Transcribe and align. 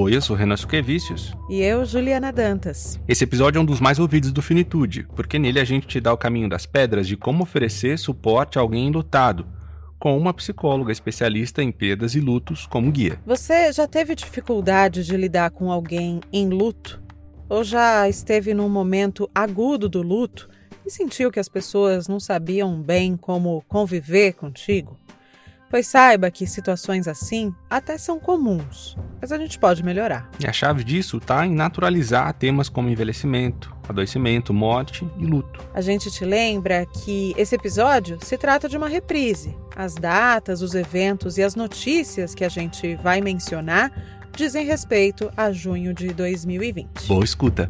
Oi, 0.00 0.14
eu 0.14 0.22
sou 0.22 0.36
Renan 0.36 0.56
Suquevicius. 0.56 1.34
E 1.50 1.60
eu, 1.60 1.84
Juliana 1.84 2.32
Dantas. 2.32 3.00
Esse 3.08 3.24
episódio 3.24 3.58
é 3.58 3.62
um 3.62 3.64
dos 3.64 3.80
mais 3.80 3.98
ouvidos 3.98 4.30
do 4.30 4.40
Finitude, 4.40 5.08
porque 5.16 5.40
nele 5.40 5.58
a 5.58 5.64
gente 5.64 5.88
te 5.88 6.00
dá 6.00 6.12
o 6.12 6.16
caminho 6.16 6.48
das 6.48 6.66
pedras 6.66 7.04
de 7.04 7.16
como 7.16 7.42
oferecer 7.42 7.98
suporte 7.98 8.56
a 8.58 8.60
alguém 8.60 8.86
enlutado, 8.86 9.44
com 9.98 10.16
uma 10.16 10.32
psicóloga 10.32 10.92
especialista 10.92 11.64
em 11.64 11.72
perdas 11.72 12.14
e 12.14 12.20
lutos 12.20 12.64
como 12.64 12.92
guia. 12.92 13.18
Você 13.26 13.72
já 13.72 13.88
teve 13.88 14.14
dificuldade 14.14 15.04
de 15.04 15.16
lidar 15.16 15.50
com 15.50 15.72
alguém 15.72 16.20
em 16.32 16.48
luto? 16.48 17.02
Ou 17.48 17.64
já 17.64 18.08
esteve 18.08 18.54
num 18.54 18.68
momento 18.68 19.28
agudo 19.34 19.88
do 19.88 20.00
luto 20.00 20.48
e 20.86 20.90
sentiu 20.92 21.32
que 21.32 21.40
as 21.40 21.48
pessoas 21.48 22.06
não 22.06 22.20
sabiam 22.20 22.80
bem 22.80 23.16
como 23.16 23.64
conviver 23.66 24.34
contigo? 24.34 24.96
Pois 25.70 25.86
saiba 25.86 26.30
que 26.30 26.46
situações 26.46 27.06
assim 27.06 27.54
até 27.68 27.98
são 27.98 28.18
comuns, 28.18 28.96
mas 29.20 29.30
a 29.30 29.36
gente 29.36 29.58
pode 29.58 29.82
melhorar. 29.82 30.30
E 30.40 30.46
a 30.46 30.52
chave 30.52 30.82
disso 30.82 31.18
está 31.18 31.46
em 31.46 31.54
naturalizar 31.54 32.32
temas 32.32 32.70
como 32.70 32.88
envelhecimento, 32.88 33.74
adoecimento, 33.86 34.54
morte 34.54 35.06
e 35.18 35.26
luto. 35.26 35.60
A 35.74 35.82
gente 35.82 36.10
te 36.10 36.24
lembra 36.24 36.86
que 36.86 37.34
esse 37.36 37.54
episódio 37.54 38.18
se 38.22 38.38
trata 38.38 38.68
de 38.68 38.78
uma 38.78 38.88
reprise. 38.88 39.54
As 39.76 39.94
datas, 39.94 40.62
os 40.62 40.74
eventos 40.74 41.36
e 41.36 41.42
as 41.42 41.54
notícias 41.54 42.34
que 42.34 42.44
a 42.44 42.48
gente 42.48 42.96
vai 42.96 43.20
mencionar 43.20 43.92
dizem 44.34 44.64
respeito 44.64 45.30
a 45.36 45.52
junho 45.52 45.92
de 45.92 46.08
2020. 46.14 47.06
Boa 47.06 47.24
escuta! 47.24 47.68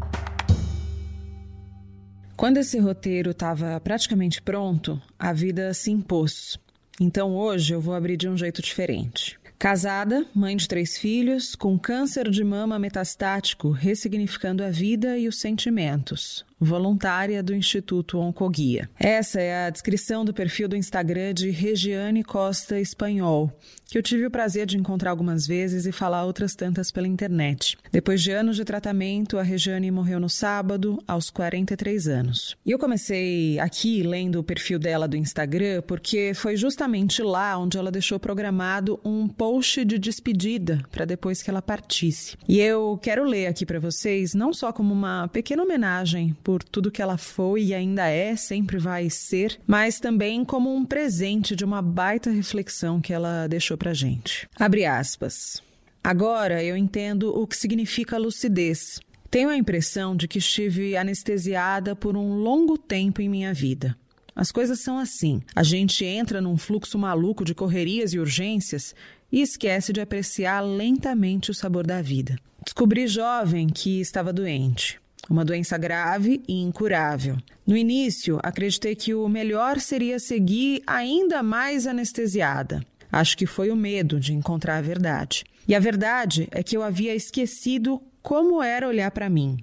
Quando 2.36 2.58
esse 2.58 2.78
roteiro 2.78 3.32
estava 3.32 3.80
praticamente 3.80 4.40
pronto, 4.40 5.02
a 5.18 5.32
vida 5.32 5.74
se 5.74 5.90
impôs. 5.90 6.56
Então 7.00 7.34
hoje 7.36 7.74
eu 7.74 7.80
vou 7.80 7.94
abrir 7.94 8.16
de 8.16 8.28
um 8.28 8.36
jeito 8.36 8.60
diferente. 8.60 9.38
Casada, 9.58 10.24
mãe 10.34 10.56
de 10.56 10.68
três 10.68 10.96
filhos, 10.96 11.54
com 11.54 11.78
câncer 11.78 12.30
de 12.30 12.44
mama 12.44 12.78
metastático, 12.78 13.70
ressignificando 13.70 14.62
a 14.62 14.70
vida 14.70 15.18
e 15.18 15.26
os 15.26 15.40
sentimentos 15.40 16.47
voluntária 16.60 17.42
do 17.42 17.54
Instituto 17.54 18.18
Oncoguia. 18.18 18.88
Essa 18.98 19.40
é 19.40 19.66
a 19.66 19.70
descrição 19.70 20.24
do 20.24 20.34
perfil 20.34 20.68
do 20.68 20.76
Instagram 20.76 21.32
de 21.32 21.50
Regiane 21.50 22.24
Costa 22.24 22.80
Espanhol, 22.80 23.52
que 23.86 23.96
eu 23.96 24.02
tive 24.02 24.26
o 24.26 24.30
prazer 24.30 24.66
de 24.66 24.76
encontrar 24.76 25.10
algumas 25.10 25.46
vezes 25.46 25.86
e 25.86 25.92
falar 25.92 26.24
outras 26.24 26.54
tantas 26.54 26.90
pela 26.90 27.08
internet. 27.08 27.76
Depois 27.90 28.20
de 28.22 28.30
anos 28.30 28.56
de 28.56 28.64
tratamento, 28.64 29.38
a 29.38 29.42
Regiane 29.42 29.90
morreu 29.90 30.20
no 30.20 30.28
sábado, 30.28 31.02
aos 31.06 31.30
43 31.30 32.06
anos. 32.08 32.56
E 32.66 32.70
eu 32.70 32.78
comecei 32.78 33.58
aqui 33.58 34.02
lendo 34.02 34.40
o 34.40 34.44
perfil 34.44 34.78
dela 34.78 35.08
do 35.08 35.16
Instagram 35.16 35.82
porque 35.86 36.32
foi 36.34 36.56
justamente 36.56 37.22
lá 37.22 37.56
onde 37.56 37.78
ela 37.78 37.90
deixou 37.90 38.18
programado 38.18 39.00
um 39.04 39.26
post 39.26 39.84
de 39.84 39.98
despedida 39.98 40.82
para 40.90 41.04
depois 41.04 41.42
que 41.42 41.48
ela 41.48 41.62
partisse. 41.62 42.36
E 42.46 42.60
eu 42.60 42.98
quero 43.02 43.24
ler 43.24 43.46
aqui 43.46 43.64
para 43.64 43.80
vocês 43.80 44.34
não 44.34 44.52
só 44.52 44.72
como 44.72 44.92
uma 44.92 45.28
pequena 45.28 45.62
homenagem 45.62 46.36
por 46.48 46.64
tudo 46.64 46.90
que 46.90 47.02
ela 47.02 47.18
foi 47.18 47.62
e 47.64 47.74
ainda 47.74 48.08
é, 48.08 48.34
sempre 48.34 48.78
vai 48.78 49.10
ser, 49.10 49.60
mas 49.66 50.00
também 50.00 50.46
como 50.46 50.74
um 50.74 50.82
presente 50.82 51.54
de 51.54 51.62
uma 51.62 51.82
baita 51.82 52.30
reflexão 52.30 53.02
que 53.02 53.12
ela 53.12 53.46
deixou 53.46 53.76
pra 53.76 53.92
gente. 53.92 54.48
Abre 54.58 54.86
aspas. 54.86 55.62
Agora 56.02 56.64
eu 56.64 56.74
entendo 56.74 57.38
o 57.38 57.46
que 57.46 57.54
significa 57.54 58.16
lucidez. 58.16 58.98
Tenho 59.30 59.50
a 59.50 59.58
impressão 59.58 60.16
de 60.16 60.26
que 60.26 60.38
estive 60.38 60.96
anestesiada 60.96 61.94
por 61.94 62.16
um 62.16 62.36
longo 62.38 62.78
tempo 62.78 63.20
em 63.20 63.28
minha 63.28 63.52
vida. 63.52 63.94
As 64.34 64.50
coisas 64.50 64.80
são 64.80 64.98
assim. 64.98 65.42
A 65.54 65.62
gente 65.62 66.02
entra 66.02 66.40
num 66.40 66.56
fluxo 66.56 66.98
maluco 66.98 67.44
de 67.44 67.54
correrias 67.54 68.14
e 68.14 68.18
urgências 68.18 68.94
e 69.30 69.42
esquece 69.42 69.92
de 69.92 70.00
apreciar 70.00 70.62
lentamente 70.62 71.50
o 71.50 71.54
sabor 71.54 71.86
da 71.86 72.00
vida. 72.00 72.38
Descobri 72.64 73.06
jovem 73.06 73.66
que 73.66 74.00
estava 74.00 74.32
doente 74.32 74.98
uma 75.28 75.44
doença 75.44 75.76
grave 75.76 76.42
e 76.48 76.60
incurável. 76.60 77.36
No 77.66 77.76
início, 77.76 78.38
acreditei 78.42 78.94
que 78.94 79.14
o 79.14 79.28
melhor 79.28 79.78
seria 79.78 80.18
seguir 80.18 80.82
ainda 80.86 81.42
mais 81.42 81.86
anestesiada. 81.86 82.84
Acho 83.10 83.36
que 83.36 83.46
foi 83.46 83.70
o 83.70 83.76
medo 83.76 84.18
de 84.18 84.32
encontrar 84.32 84.78
a 84.78 84.82
verdade. 84.82 85.44
E 85.66 85.74
a 85.74 85.80
verdade 85.80 86.48
é 86.50 86.62
que 86.62 86.76
eu 86.76 86.82
havia 86.82 87.14
esquecido 87.14 88.00
como 88.22 88.62
era 88.62 88.88
olhar 88.88 89.10
para 89.10 89.28
mim. 89.28 89.58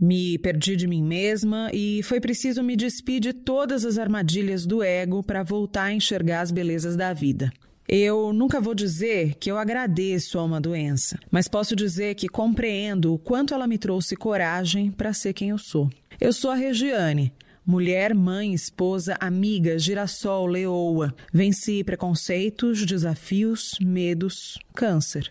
Me 0.00 0.38
perdi 0.38 0.76
de 0.76 0.86
mim 0.86 1.02
mesma 1.02 1.70
e 1.72 2.02
foi 2.04 2.20
preciso 2.20 2.62
me 2.62 2.76
despedir 2.76 3.20
de 3.20 3.32
todas 3.32 3.84
as 3.84 3.98
armadilhas 3.98 4.64
do 4.64 4.80
ego 4.82 5.24
para 5.24 5.42
voltar 5.42 5.84
a 5.84 5.92
enxergar 5.92 6.40
as 6.40 6.52
belezas 6.52 6.94
da 6.94 7.12
vida. 7.12 7.52
Eu 7.90 8.34
nunca 8.34 8.60
vou 8.60 8.74
dizer 8.74 9.36
que 9.36 9.50
eu 9.50 9.56
agradeço 9.56 10.38
a 10.38 10.44
uma 10.44 10.60
doença, 10.60 11.18
mas 11.30 11.48
posso 11.48 11.74
dizer 11.74 12.16
que 12.16 12.28
compreendo 12.28 13.14
o 13.14 13.18
quanto 13.18 13.54
ela 13.54 13.66
me 13.66 13.78
trouxe 13.78 14.14
coragem 14.14 14.90
para 14.90 15.14
ser 15.14 15.32
quem 15.32 15.48
eu 15.48 15.56
sou. 15.56 15.88
Eu 16.20 16.30
sou 16.30 16.50
a 16.50 16.54
Regiane, 16.54 17.32
mulher, 17.64 18.14
mãe, 18.14 18.52
esposa, 18.52 19.16
amiga, 19.18 19.78
girassol, 19.78 20.46
leoa. 20.46 21.14
Venci 21.32 21.82
preconceitos, 21.82 22.84
desafios, 22.84 23.78
medos, 23.80 24.58
câncer. 24.74 25.30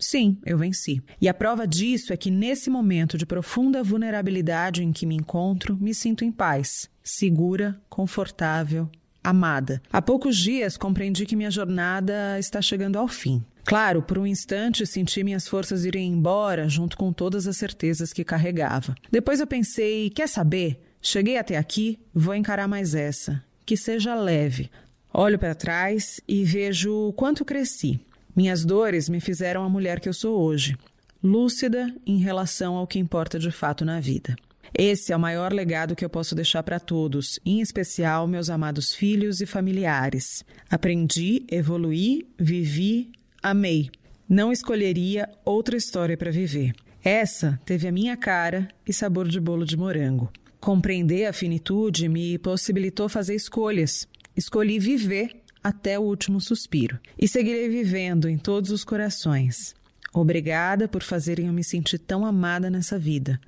Sim, 0.00 0.38
eu 0.46 0.56
venci. 0.56 1.02
E 1.20 1.28
a 1.28 1.34
prova 1.34 1.66
disso 1.66 2.14
é 2.14 2.16
que 2.16 2.30
nesse 2.30 2.70
momento 2.70 3.18
de 3.18 3.26
profunda 3.26 3.82
vulnerabilidade 3.82 4.82
em 4.82 4.92
que 4.92 5.04
me 5.04 5.14
encontro, 5.14 5.76
me 5.76 5.92
sinto 5.92 6.24
em 6.24 6.32
paz, 6.32 6.88
segura, 7.04 7.78
confortável, 7.90 8.88
amada. 9.22 9.82
Há 9.92 10.00
poucos 10.00 10.36
dias 10.36 10.76
compreendi 10.76 11.26
que 11.26 11.36
minha 11.36 11.50
jornada 11.50 12.38
está 12.38 12.62
chegando 12.62 12.98
ao 12.98 13.08
fim. 13.08 13.42
Claro, 13.64 14.00
por 14.00 14.18
um 14.18 14.26
instante 14.26 14.86
senti 14.86 15.22
minhas 15.22 15.46
forças 15.46 15.84
irem 15.84 16.10
embora, 16.10 16.68
junto 16.68 16.96
com 16.96 17.12
todas 17.12 17.46
as 17.46 17.56
certezas 17.56 18.12
que 18.12 18.24
carregava. 18.24 18.94
Depois 19.10 19.40
eu 19.40 19.46
pensei: 19.46 20.08
quer 20.10 20.28
saber? 20.28 20.80
Cheguei 21.02 21.36
até 21.36 21.56
aqui, 21.56 21.98
vou 22.14 22.34
encarar 22.34 22.66
mais 22.66 22.94
essa. 22.94 23.42
Que 23.66 23.76
seja 23.76 24.14
leve. 24.14 24.70
Olho 25.12 25.38
para 25.38 25.54
trás 25.54 26.20
e 26.26 26.44
vejo 26.44 27.08
o 27.08 27.12
quanto 27.12 27.44
cresci. 27.44 28.00
Minhas 28.34 28.64
dores 28.64 29.08
me 29.08 29.20
fizeram 29.20 29.62
a 29.62 29.68
mulher 29.68 30.00
que 30.00 30.08
eu 30.08 30.14
sou 30.14 30.40
hoje, 30.40 30.76
lúcida 31.22 31.92
em 32.06 32.18
relação 32.18 32.76
ao 32.76 32.86
que 32.86 32.98
importa 32.98 33.38
de 33.38 33.50
fato 33.50 33.84
na 33.84 34.00
vida. 34.00 34.36
Esse 34.80 35.12
é 35.12 35.16
o 35.16 35.18
maior 35.18 35.52
legado 35.52 35.96
que 35.96 36.04
eu 36.04 36.08
posso 36.08 36.36
deixar 36.36 36.62
para 36.62 36.78
todos, 36.78 37.40
em 37.44 37.60
especial 37.60 38.28
meus 38.28 38.48
amados 38.48 38.94
filhos 38.94 39.40
e 39.40 39.46
familiares. 39.46 40.44
Aprendi, 40.70 41.44
evoluí, 41.50 42.28
vivi, 42.38 43.10
amei. 43.42 43.90
Não 44.28 44.52
escolheria 44.52 45.28
outra 45.44 45.76
história 45.76 46.16
para 46.16 46.30
viver. 46.30 46.74
Essa 47.02 47.60
teve 47.64 47.88
a 47.88 47.92
minha 47.92 48.16
cara 48.16 48.68
e 48.86 48.92
sabor 48.92 49.26
de 49.26 49.40
bolo 49.40 49.64
de 49.64 49.76
morango. 49.76 50.30
Compreender 50.60 51.26
a 51.26 51.32
finitude 51.32 52.08
me 52.08 52.38
possibilitou 52.38 53.08
fazer 53.08 53.34
escolhas. 53.34 54.06
Escolhi 54.36 54.78
viver 54.78 55.42
até 55.60 55.98
o 55.98 56.02
último 56.02 56.40
suspiro. 56.40 57.00
E 57.20 57.26
seguirei 57.26 57.68
vivendo 57.68 58.28
em 58.28 58.38
todos 58.38 58.70
os 58.70 58.84
corações. 58.84 59.74
Obrigada 60.14 60.86
por 60.86 61.02
fazerem 61.02 61.48
eu 61.48 61.52
me 61.52 61.64
sentir 61.64 61.98
tão 61.98 62.24
amada 62.24 62.70
nessa 62.70 62.96
vida. 62.96 63.40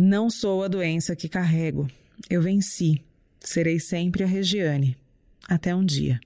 Não 0.00 0.30
sou 0.30 0.62
a 0.62 0.68
doença 0.68 1.16
que 1.16 1.28
carrego. 1.28 1.88
Eu 2.30 2.40
venci. 2.40 3.02
Serei 3.40 3.80
sempre 3.80 4.22
a 4.22 4.28
Regiane. 4.28 4.96
Até 5.48 5.74
um 5.74 5.84
dia. 5.84 6.20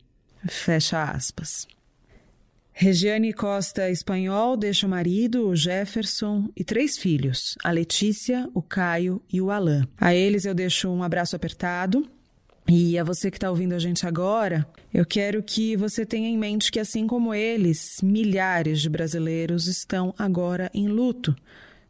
Fecha 0.47 1.03
aspas. 1.03 1.67
Regiane 2.71 3.33
Costa 3.33 3.89
Espanhol 3.89 4.59
deixa 4.59 4.87
o 4.87 4.91
marido, 4.91 5.49
o 5.49 5.57
Jefferson, 5.57 6.51
e 6.55 6.63
três 6.63 6.99
filhos, 6.99 7.57
a 7.65 7.71
Letícia, 7.71 8.47
o 8.53 8.61
Caio 8.61 9.23
e 9.33 9.41
o 9.41 9.51
Alain. 9.51 9.89
A 9.99 10.15
eles 10.15 10.45
eu 10.45 10.55
deixo 10.55 10.91
um 10.91 11.03
abraço 11.03 11.35
apertado. 11.35 12.07
E 12.69 12.99
a 12.99 13.05
você 13.05 13.31
que 13.31 13.39
está 13.39 13.49
ouvindo 13.49 13.75
a 13.75 13.79
gente 13.79 14.07
agora, 14.07 14.67
eu 14.93 15.07
quero 15.07 15.43
que 15.43 15.79
você 15.79 16.05
tenha 16.05 16.29
em 16.29 16.37
mente 16.37 16.71
que, 16.71 16.79
assim 16.79 17.07
como 17.07 17.33
eles, 17.33 18.03
milhares 18.03 18.83
de 18.83 18.91
brasileiros 18.91 19.67
estão 19.67 20.15
agora 20.19 20.71
em 20.75 20.89
luto 20.89 21.35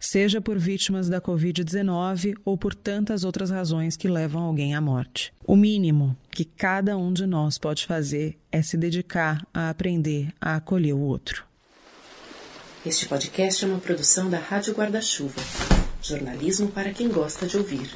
seja 0.03 0.41
por 0.41 0.59
vítimas 0.59 1.09
da 1.09 1.21
Covid-19 1.21 2.35
ou 2.45 2.59
por 2.59 2.75
tantas 2.75 3.23
outras 3.23 3.51
razões 3.51 3.97
que 3.97 4.09
levam 4.09 4.43
alguém 4.43 4.75
à 4.75 4.81
morte. 4.81 5.33
O 5.47 5.55
mínimo 5.55 6.17
que 6.29 6.45
cada 6.45 6.99
um 6.99 7.13
de 7.13 7.25
nós 7.25 7.57
pode 7.57 7.87
fazer 7.87 8.37
é 8.51 8.61
se 8.61 8.77
dedicar 8.77 9.47
a 9.55 9.71
aprender 9.71 10.35
a 10.41 10.57
acolher 10.57 10.93
o 10.93 10.99
outro. 10.99 11.45
Este 12.85 13.07
podcast 13.07 13.65
é 13.65 13.69
uma 13.69 13.79
produção 13.79 14.29
da 14.29 14.39
Rádio 14.39 14.75
Guarda-Chuva. 14.75 15.41
Jornalismo 16.03 16.67
para 16.67 16.91
quem 16.91 17.09
gosta 17.09 17.47
de 17.47 17.57
ouvir. 17.57 17.89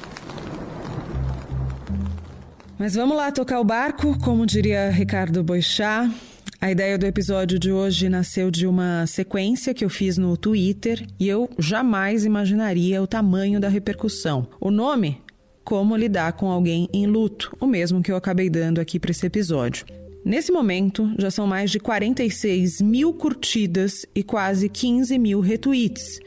Mas 2.79 2.95
vamos 2.95 3.17
lá 3.17 3.33
tocar 3.33 3.59
o 3.59 3.65
barco, 3.65 4.17
como 4.19 4.45
diria 4.45 4.89
Ricardo 4.89 5.43
Boixá. 5.43 6.09
A 6.59 6.71
ideia 6.71 6.97
do 6.97 7.05
episódio 7.05 7.59
de 7.59 7.71
hoje 7.71 8.09
nasceu 8.09 8.49
de 8.49 8.65
uma 8.65 9.05
sequência 9.05 9.75
que 9.75 9.85
eu 9.85 9.89
fiz 9.89 10.17
no 10.17 10.35
Twitter 10.35 11.05
e 11.19 11.27
eu 11.27 11.47
jamais 11.59 12.25
imaginaria 12.25 12.99
o 12.99 13.05
tamanho 13.05 13.59
da 13.59 13.69
repercussão. 13.69 14.47
O 14.59 14.71
nome? 14.71 15.21
Como 15.63 15.95
lidar 15.95 16.33
com 16.33 16.49
alguém 16.49 16.89
em 16.91 17.05
luto, 17.05 17.55
o 17.59 17.67
mesmo 17.67 18.01
que 18.01 18.11
eu 18.11 18.15
acabei 18.15 18.49
dando 18.49 18.81
aqui 18.81 18.99
para 18.99 19.11
esse 19.11 19.23
episódio. 19.23 19.85
Nesse 20.25 20.51
momento, 20.51 21.13
já 21.19 21.29
são 21.29 21.45
mais 21.45 21.69
de 21.69 21.79
46 21.79 22.81
mil 22.81 23.13
curtidas 23.13 24.03
e 24.15 24.23
quase 24.23 24.67
15 24.67 25.15
mil 25.19 25.39
retweets. 25.39 26.19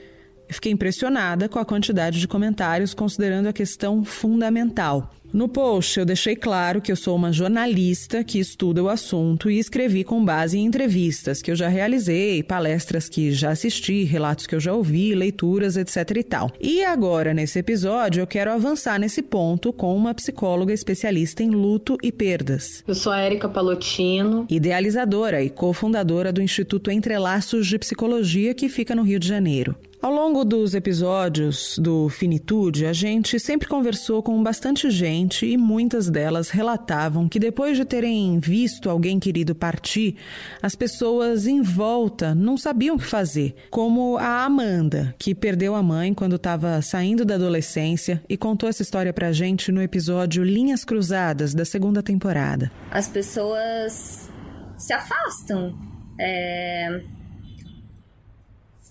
Fiquei 0.51 0.73
impressionada 0.73 1.49
com 1.49 1.59
a 1.59 1.65
quantidade 1.65 2.21
de 2.21 2.29
comentários, 2.29 2.93
considerando 2.93 3.49
a 3.49 3.53
questão 3.53 4.05
fundamental. 4.05 5.11
No 5.33 5.49
post, 5.49 5.97
eu 5.97 6.05
deixei 6.05 6.35
claro 6.35 6.81
que 6.81 6.91
eu 6.91 6.97
sou 6.97 7.15
uma 7.15 7.33
jornalista 7.33 8.25
que 8.25 8.41
estuda 8.41 8.83
o 8.83 8.89
assunto 8.89 9.49
e 9.49 9.61
escrevi 9.61 10.03
com 10.03 10.25
base 10.25 10.59
em 10.59 10.65
entrevistas 10.65 11.41
que 11.41 11.53
eu 11.53 11.55
já 11.55 11.69
realizei, 11.69 12.43
palestras 12.43 13.09
que 13.09 13.31
já 13.31 13.51
assisti, 13.51 14.03
relatos 14.03 14.49
que 14.49 14.57
eu 14.57 14.61
já 14.61 14.75
ouvi, 14.75 15.15
leituras, 15.15 15.77
etc 15.77 16.17
e 16.17 16.23
tal. 16.25 16.51
E 16.61 16.83
agora, 16.83 17.33
nesse 17.33 17.61
episódio, 17.61 18.23
eu 18.23 18.27
quero 18.27 18.51
avançar 18.51 18.99
nesse 18.99 19.23
ponto 19.23 19.73
com 19.73 19.97
uma 19.97 20.13
psicóloga 20.15 20.73
especialista 20.73 21.45
em 21.45 21.51
luto 21.51 21.97
e 22.03 22.11
perdas. 22.11 22.83
Eu 22.89 22.97
sou 22.97 23.13
a 23.13 23.21
Érica 23.21 23.49
Palotino, 23.49 24.47
idealizadora 24.51 25.45
e 25.45 25.49
cofundadora 25.49 26.33
do 26.33 26.43
Instituto 26.43 26.91
Entrelaços 26.91 27.69
de 27.69 27.79
Psicologia 27.79 28.53
que 28.53 28.69
fica 28.69 28.97
no 28.97 29.03
Rio 29.05 29.21
de 29.21 29.29
Janeiro. 29.29 29.77
Ao 30.03 30.11
longo 30.11 30.47
dos 30.47 30.75
episódios 30.75 31.77
do 31.79 32.09
Finitude, 32.09 32.87
a 32.87 32.93
gente 32.93 33.39
sempre 33.39 33.69
conversou 33.69 34.23
com 34.23 34.43
bastante 34.43 34.89
gente 34.91 35.45
e 35.45 35.59
muitas 35.59 36.09
delas 36.09 36.49
relatavam 36.49 37.29
que 37.29 37.39
depois 37.39 37.77
de 37.77 37.85
terem 37.85 38.39
visto 38.39 38.89
alguém 38.89 39.21
querido 39.21 39.55
partir, 39.55 40.17
as 40.63 40.75
pessoas 40.75 41.47
em 41.47 41.61
volta 41.61 42.35
não 42.35 42.57
sabiam 42.57 42.97
o 42.97 42.99
que 42.99 43.05
fazer, 43.05 43.55
como 43.71 44.17
a 44.17 44.43
Amanda, 44.43 45.15
que 45.19 45.35
perdeu 45.35 45.75
a 45.75 45.83
mãe 45.83 46.15
quando 46.15 46.37
estava 46.37 46.81
saindo 46.81 47.23
da 47.23 47.35
adolescência 47.35 48.25
e 48.27 48.39
contou 48.39 48.71
essa 48.71 48.81
história 48.81 49.13
pra 49.13 49.33
gente 49.33 49.71
no 49.71 49.83
episódio 49.83 50.43
Linhas 50.43 50.83
Cruzadas 50.83 51.53
da 51.53 51.67
segunda 51.67 52.03
temporada. 52.03 52.73
As 52.91 53.07
pessoas 53.07 54.31
se 54.79 54.95
afastam. 54.95 55.79
É 56.19 57.20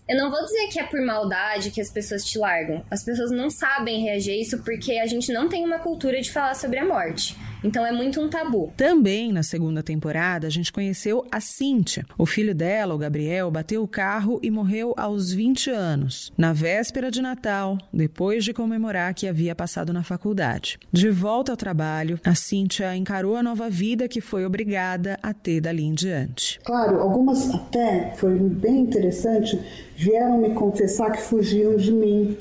eu 0.09 0.17
não 0.17 0.31
vou 0.31 0.43
dizer 0.43 0.67
que 0.69 0.79
é 0.79 0.83
por 0.83 0.99
maldade 1.01 1.69
que 1.69 1.79
as 1.79 1.91
pessoas 1.91 2.25
te 2.25 2.39
largam. 2.39 2.83
As 2.89 3.03
pessoas 3.03 3.29
não 3.29 3.47
sabem 3.47 4.01
reagir 4.01 4.31
a 4.31 4.41
isso 4.41 4.63
porque 4.63 4.93
a 4.93 5.05
gente 5.05 5.31
não 5.31 5.47
tem 5.47 5.63
uma 5.63 5.77
cultura 5.77 6.19
de 6.19 6.31
falar 6.31 6.55
sobre 6.55 6.79
a 6.79 6.85
morte. 6.85 7.37
Então 7.63 7.85
é 7.85 7.91
muito 7.91 8.21
um 8.21 8.29
tabu. 8.29 8.71
Também 8.77 9.33
na 9.33 9.43
segunda 9.43 9.83
temporada, 9.83 10.47
a 10.47 10.49
gente 10.49 10.71
conheceu 10.71 11.25
a 11.31 11.41
Cíntia. 11.41 12.05
O 12.17 12.25
filho 12.25 12.55
dela, 12.55 12.95
o 12.95 12.97
Gabriel, 12.97 13.51
bateu 13.51 13.83
o 13.83 13.87
carro 13.87 14.39
e 14.41 14.49
morreu 14.49 14.93
aos 14.97 15.31
20 15.33 15.69
anos, 15.69 16.31
na 16.37 16.53
véspera 16.53 17.11
de 17.11 17.21
Natal, 17.21 17.77
depois 17.91 18.45
de 18.45 18.53
comemorar 18.53 19.13
que 19.13 19.27
havia 19.27 19.53
passado 19.53 19.91
na 19.91 20.03
faculdade. 20.03 20.79
De 20.91 21.09
volta 21.09 21.51
ao 21.51 21.57
trabalho, 21.57 22.19
a 22.23 22.33
Cíntia 22.33 22.95
encarou 22.95 23.35
a 23.35 23.43
nova 23.43 23.69
vida 23.69 24.07
que 24.07 24.21
foi 24.21 24.45
obrigada 24.45 25.19
a 25.21 25.33
ter 25.33 25.59
dali 25.59 25.83
em 25.83 25.93
diante. 25.93 26.59
Claro, 26.63 27.01
algumas 27.01 27.49
até, 27.53 28.13
foi 28.15 28.37
bem 28.39 28.81
interessante, 28.81 29.59
vieram 29.95 30.37
me 30.39 30.53
confessar 30.53 31.11
que 31.11 31.21
fugiam 31.21 31.75
de 31.75 31.91
mim 31.91 32.37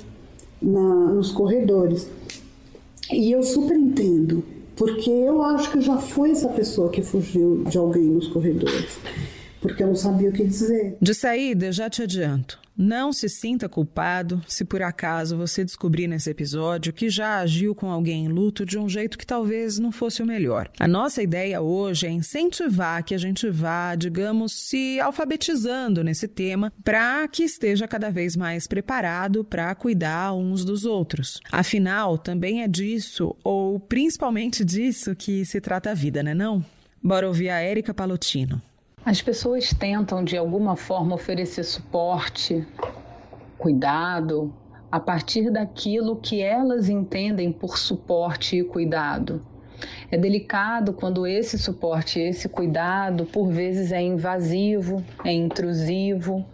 na, 0.62 1.12
nos 1.12 1.32
corredores. 1.32 2.08
E 3.10 3.32
eu 3.32 3.42
super 3.42 3.76
entendo 3.76 4.57
porque 4.78 5.10
eu 5.10 5.42
acho 5.42 5.72
que 5.72 5.80
já 5.80 5.98
fui 5.98 6.30
essa 6.30 6.48
pessoa 6.48 6.88
que 6.88 7.02
fugiu 7.02 7.64
de 7.64 7.76
alguém 7.76 8.04
nos 8.04 8.28
corredores. 8.28 8.96
Porque 9.60 9.82
eu 9.82 9.88
não 9.88 9.96
sabia 9.96 10.30
o 10.30 10.32
que 10.32 10.44
dizer. 10.44 10.96
De 11.00 11.14
saída, 11.14 11.72
já 11.72 11.90
te 11.90 12.02
adianto. 12.02 12.58
Não 12.80 13.12
se 13.12 13.28
sinta 13.28 13.68
culpado 13.68 14.40
se 14.46 14.64
por 14.64 14.82
acaso 14.82 15.36
você 15.36 15.64
descobrir 15.64 16.06
nesse 16.06 16.30
episódio 16.30 16.92
que 16.92 17.10
já 17.10 17.40
agiu 17.40 17.74
com 17.74 17.90
alguém 17.90 18.26
em 18.26 18.28
luto 18.28 18.64
de 18.64 18.78
um 18.78 18.88
jeito 18.88 19.18
que 19.18 19.26
talvez 19.26 19.80
não 19.80 19.90
fosse 19.90 20.22
o 20.22 20.26
melhor. 20.26 20.70
A 20.78 20.86
nossa 20.86 21.20
ideia 21.20 21.60
hoje 21.60 22.06
é 22.06 22.10
incentivar 22.10 23.02
que 23.02 23.16
a 23.16 23.18
gente 23.18 23.50
vá, 23.50 23.96
digamos, 23.96 24.52
se 24.52 25.00
alfabetizando 25.00 26.04
nesse 26.04 26.28
tema 26.28 26.72
para 26.84 27.26
que 27.26 27.42
esteja 27.42 27.88
cada 27.88 28.12
vez 28.12 28.36
mais 28.36 28.68
preparado 28.68 29.42
para 29.42 29.74
cuidar 29.74 30.32
uns 30.34 30.64
dos 30.64 30.84
outros. 30.84 31.40
Afinal, 31.50 32.16
também 32.16 32.62
é 32.62 32.68
disso, 32.68 33.34
ou 33.42 33.80
principalmente 33.80 34.64
disso, 34.64 35.16
que 35.16 35.44
se 35.44 35.60
trata 35.60 35.90
a 35.90 35.94
vida, 35.94 36.22
né 36.22 36.32
não? 36.32 36.64
Bora 37.02 37.26
ouvir 37.26 37.48
a 37.48 37.58
Érica 37.58 37.92
Palotino. 37.92 38.62
As 39.08 39.22
pessoas 39.22 39.72
tentam 39.72 40.22
de 40.22 40.36
alguma 40.36 40.76
forma 40.76 41.14
oferecer 41.14 41.64
suporte, 41.64 42.68
cuidado, 43.56 44.52
a 44.92 45.00
partir 45.00 45.50
daquilo 45.50 46.16
que 46.16 46.42
elas 46.42 46.90
entendem 46.90 47.50
por 47.50 47.78
suporte 47.78 48.58
e 48.58 48.62
cuidado. 48.62 49.42
É 50.10 50.18
delicado 50.18 50.92
quando 50.92 51.26
esse 51.26 51.56
suporte, 51.56 52.20
esse 52.20 52.50
cuidado, 52.50 53.24
por 53.24 53.48
vezes 53.48 53.92
é 53.92 54.02
invasivo, 54.02 55.02
é 55.24 55.32
intrusivo, 55.32 56.44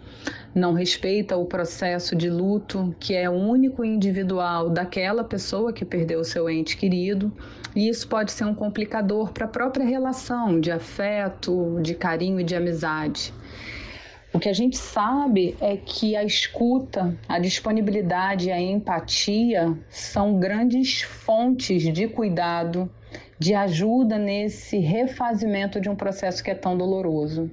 não 0.54 0.72
respeita 0.72 1.36
o 1.36 1.44
processo 1.44 2.14
de 2.14 2.30
luto 2.30 2.94
que 3.00 3.12
é 3.14 3.28
único 3.28 3.84
e 3.84 3.88
individual 3.88 4.70
daquela 4.70 5.24
pessoa 5.24 5.72
que 5.72 5.84
perdeu 5.84 6.20
o 6.20 6.24
seu 6.24 6.48
ente 6.48 6.76
querido. 6.76 7.32
E 7.74 7.88
isso 7.88 8.06
pode 8.06 8.30
ser 8.30 8.44
um 8.44 8.54
complicador 8.54 9.32
para 9.32 9.46
a 9.46 9.48
própria 9.48 9.84
relação 9.84 10.60
de 10.60 10.70
afeto, 10.70 11.80
de 11.82 11.94
carinho 11.94 12.38
e 12.38 12.44
de 12.44 12.54
amizade. 12.54 13.34
O 14.32 14.38
que 14.38 14.48
a 14.48 14.52
gente 14.52 14.76
sabe 14.76 15.56
é 15.60 15.76
que 15.76 16.16
a 16.16 16.24
escuta, 16.24 17.16
a 17.28 17.38
disponibilidade 17.38 18.48
e 18.48 18.52
a 18.52 18.60
empatia 18.60 19.76
são 19.88 20.38
grandes 20.38 21.02
fontes 21.02 21.82
de 21.92 22.06
cuidado, 22.08 22.90
de 23.38 23.54
ajuda 23.54 24.18
nesse 24.18 24.78
refazimento 24.78 25.80
de 25.80 25.88
um 25.88 25.96
processo 25.96 26.42
que 26.42 26.50
é 26.50 26.54
tão 26.54 26.76
doloroso. 26.76 27.50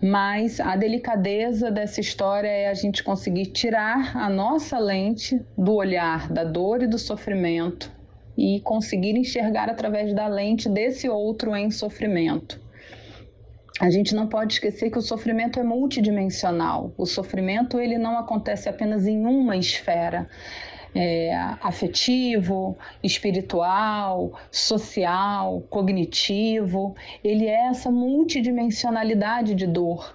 Mas 0.00 0.60
a 0.60 0.76
delicadeza 0.76 1.70
dessa 1.70 2.00
história 2.00 2.48
é 2.48 2.68
a 2.68 2.74
gente 2.74 3.02
conseguir 3.02 3.46
tirar 3.46 4.16
a 4.16 4.28
nossa 4.28 4.78
lente 4.78 5.40
do 5.56 5.74
olhar 5.74 6.30
da 6.30 6.44
dor 6.44 6.82
e 6.82 6.86
do 6.86 6.98
sofrimento 6.98 7.90
e 8.36 8.60
conseguir 8.60 9.16
enxergar 9.16 9.70
através 9.70 10.12
da 10.12 10.26
lente 10.26 10.68
desse 10.68 11.08
outro 11.08 11.54
em 11.54 11.70
sofrimento. 11.70 12.60
A 13.80 13.90
gente 13.90 14.14
não 14.14 14.28
pode 14.28 14.54
esquecer 14.54 14.90
que 14.90 14.98
o 14.98 15.02
sofrimento 15.02 15.58
é 15.58 15.64
multidimensional. 15.64 16.92
O 16.96 17.06
sofrimento 17.06 17.80
ele 17.80 17.98
não 17.98 18.16
acontece 18.16 18.68
apenas 18.68 19.06
em 19.06 19.26
uma 19.26 19.56
esfera 19.56 20.28
é, 20.94 21.34
afetivo, 21.60 22.76
espiritual, 23.02 24.38
social, 24.50 25.62
cognitivo. 25.68 26.94
Ele 27.22 27.46
é 27.46 27.66
essa 27.66 27.90
multidimensionalidade 27.90 29.54
de 29.54 29.66
dor. 29.66 30.14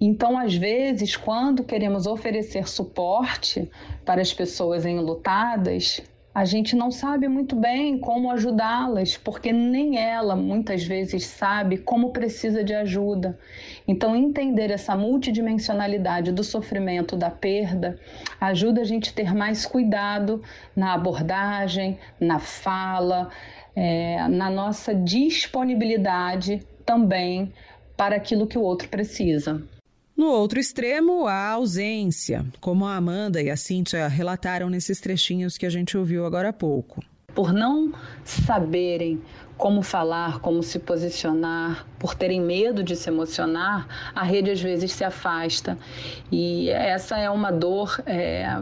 Então, 0.00 0.38
às 0.38 0.54
vezes, 0.54 1.16
quando 1.16 1.64
queremos 1.64 2.06
oferecer 2.06 2.68
suporte 2.68 3.70
para 4.04 4.20
as 4.20 4.32
pessoas 4.32 4.84
enlutadas, 4.84 6.02
a 6.36 6.44
gente 6.44 6.76
não 6.76 6.90
sabe 6.90 7.28
muito 7.28 7.56
bem 7.56 7.98
como 7.98 8.30
ajudá-las, 8.30 9.16
porque 9.16 9.54
nem 9.54 9.98
ela 9.98 10.36
muitas 10.36 10.84
vezes 10.84 11.24
sabe 11.24 11.78
como 11.78 12.12
precisa 12.12 12.62
de 12.62 12.74
ajuda. 12.74 13.38
Então, 13.88 14.14
entender 14.14 14.70
essa 14.70 14.94
multidimensionalidade 14.94 16.30
do 16.32 16.44
sofrimento, 16.44 17.16
da 17.16 17.30
perda, 17.30 17.98
ajuda 18.38 18.82
a 18.82 18.84
gente 18.84 19.08
a 19.08 19.12
ter 19.14 19.34
mais 19.34 19.64
cuidado 19.64 20.42
na 20.76 20.92
abordagem, 20.92 21.98
na 22.20 22.38
fala, 22.38 23.30
é, 23.74 24.28
na 24.28 24.50
nossa 24.50 24.94
disponibilidade 24.94 26.60
também 26.84 27.50
para 27.96 28.14
aquilo 28.14 28.46
que 28.46 28.58
o 28.58 28.62
outro 28.62 28.90
precisa. 28.90 29.62
No 30.16 30.28
outro 30.28 30.58
extremo, 30.58 31.26
a 31.26 31.50
ausência, 31.50 32.46
como 32.58 32.86
a 32.86 32.96
Amanda 32.96 33.42
e 33.42 33.50
a 33.50 33.56
Cíntia 33.56 34.08
relataram 34.08 34.70
nesses 34.70 34.98
trechinhos 34.98 35.58
que 35.58 35.66
a 35.66 35.70
gente 35.70 35.98
ouviu 35.98 36.24
agora 36.24 36.48
há 36.48 36.52
pouco. 36.54 37.04
Por 37.34 37.52
não 37.52 37.92
saberem 38.24 39.20
como 39.58 39.82
falar, 39.82 40.40
como 40.40 40.62
se 40.62 40.78
posicionar, 40.78 41.86
por 41.98 42.14
terem 42.14 42.40
medo 42.40 42.82
de 42.82 42.96
se 42.96 43.10
emocionar, 43.10 43.86
a 44.14 44.22
rede 44.22 44.50
às 44.50 44.60
vezes 44.62 44.90
se 44.92 45.04
afasta. 45.04 45.78
E 46.32 46.70
essa 46.70 47.18
é 47.18 47.28
uma 47.28 47.50
dor 47.50 48.02
é, 48.06 48.58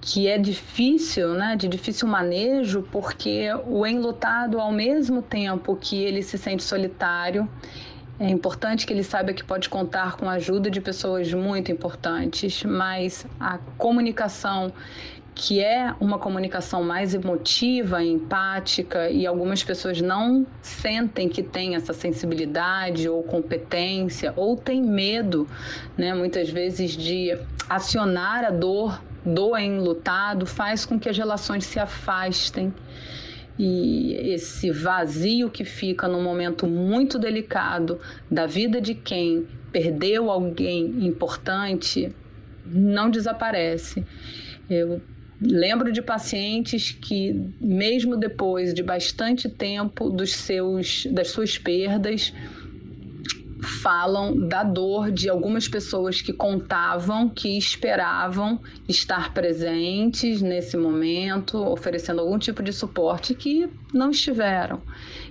que 0.00 0.28
é 0.28 0.38
difícil, 0.38 1.34
né, 1.34 1.56
de 1.56 1.66
difícil 1.66 2.06
manejo, 2.06 2.86
porque 2.92 3.48
o 3.66 3.84
enlutado, 3.84 4.60
ao 4.60 4.70
mesmo 4.70 5.20
tempo 5.20 5.74
que 5.74 5.96
ele 5.96 6.22
se 6.22 6.38
sente 6.38 6.62
solitário, 6.62 7.48
é 8.18 8.28
importante 8.28 8.86
que 8.86 8.92
ele 8.92 9.02
saiba 9.02 9.32
que 9.32 9.42
pode 9.42 9.68
contar 9.68 10.16
com 10.16 10.28
a 10.28 10.34
ajuda 10.34 10.70
de 10.70 10.80
pessoas 10.80 11.32
muito 11.32 11.72
importantes, 11.72 12.62
mas 12.62 13.26
a 13.40 13.58
comunicação 13.76 14.72
que 15.34 15.60
é 15.60 15.92
uma 16.00 16.16
comunicação 16.16 16.84
mais 16.84 17.12
emotiva, 17.12 18.02
empática, 18.02 19.10
e 19.10 19.26
algumas 19.26 19.64
pessoas 19.64 20.00
não 20.00 20.46
sentem 20.62 21.28
que 21.28 21.42
tem 21.42 21.74
essa 21.74 21.92
sensibilidade 21.92 23.08
ou 23.08 23.20
competência, 23.22 24.32
ou 24.36 24.56
tem 24.56 24.80
medo, 24.80 25.48
né, 25.96 26.14
muitas 26.14 26.48
vezes, 26.50 26.92
de 26.92 27.36
acionar 27.68 28.44
a 28.44 28.50
dor 28.50 29.02
do 29.24 29.56
enlutado, 29.56 30.46
faz 30.46 30.86
com 30.86 31.00
que 31.00 31.08
as 31.08 31.18
relações 31.18 31.64
se 31.64 31.80
afastem. 31.80 32.72
E 33.58 34.14
esse 34.32 34.70
vazio 34.70 35.48
que 35.48 35.64
fica 35.64 36.08
num 36.08 36.22
momento 36.22 36.66
muito 36.66 37.18
delicado 37.18 38.00
da 38.30 38.46
vida 38.46 38.80
de 38.80 38.94
quem 38.94 39.46
perdeu 39.70 40.30
alguém 40.30 41.06
importante 41.06 42.12
não 42.66 43.10
desaparece. 43.10 44.04
Eu 44.68 45.00
lembro 45.40 45.92
de 45.92 46.00
pacientes 46.00 46.90
que 46.92 47.52
mesmo 47.60 48.16
depois 48.16 48.72
de 48.72 48.82
bastante 48.82 49.48
tempo 49.48 50.08
dos 50.08 50.32
seus 50.32 51.06
das 51.06 51.28
suas 51.28 51.58
perdas 51.58 52.32
falam 53.84 54.48
da 54.48 54.62
dor 54.62 55.12
de 55.12 55.28
algumas 55.28 55.68
pessoas 55.68 56.22
que 56.22 56.32
contavam, 56.32 57.28
que 57.28 57.58
esperavam 57.58 58.58
estar 58.88 59.34
presentes 59.34 60.40
nesse 60.40 60.74
momento, 60.74 61.58
oferecendo 61.58 62.22
algum 62.22 62.38
tipo 62.38 62.62
de 62.62 62.72
suporte 62.72 63.34
que 63.34 63.68
não 63.92 64.10
estiveram. 64.10 64.80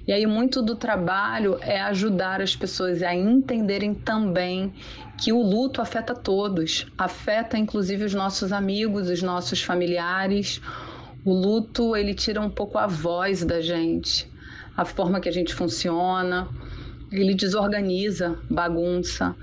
E 0.08 0.14
aí 0.14 0.28
muito 0.28 0.62
do 0.62 0.76
trabalho 0.76 1.58
é 1.62 1.82
ajudar 1.82 2.44
as 2.44 2.56
pessoas 2.56 3.02
a 3.02 3.16
entenderem 3.16 3.96
também 3.96 4.72
que 5.18 5.34
o 5.34 5.42
luto 5.42 5.82
afeta 5.82 6.14
todos, 6.14 6.86
afeta 6.96 7.58
inclusive 7.58 8.06
os 8.06 8.14
nossos 8.14 8.54
amigos, 8.54 9.10
os 9.10 9.24
nossos 9.24 9.64
familiares. 9.64 10.62
O 11.26 11.34
luto, 11.34 11.96
ele 11.96 12.14
tira 12.14 12.40
um 12.40 12.52
pouco 12.52 12.78
a 12.78 12.86
voz 12.86 13.44
da 13.44 13.62
gente, 13.62 14.32
a 14.78 14.86
forma 14.86 15.20
que 15.20 15.30
a 15.30 15.34
gente 15.34 15.56
funciona 15.56 16.48
ele 17.22 17.34
desorganiza, 17.34 18.38
bagunça. 18.50 19.36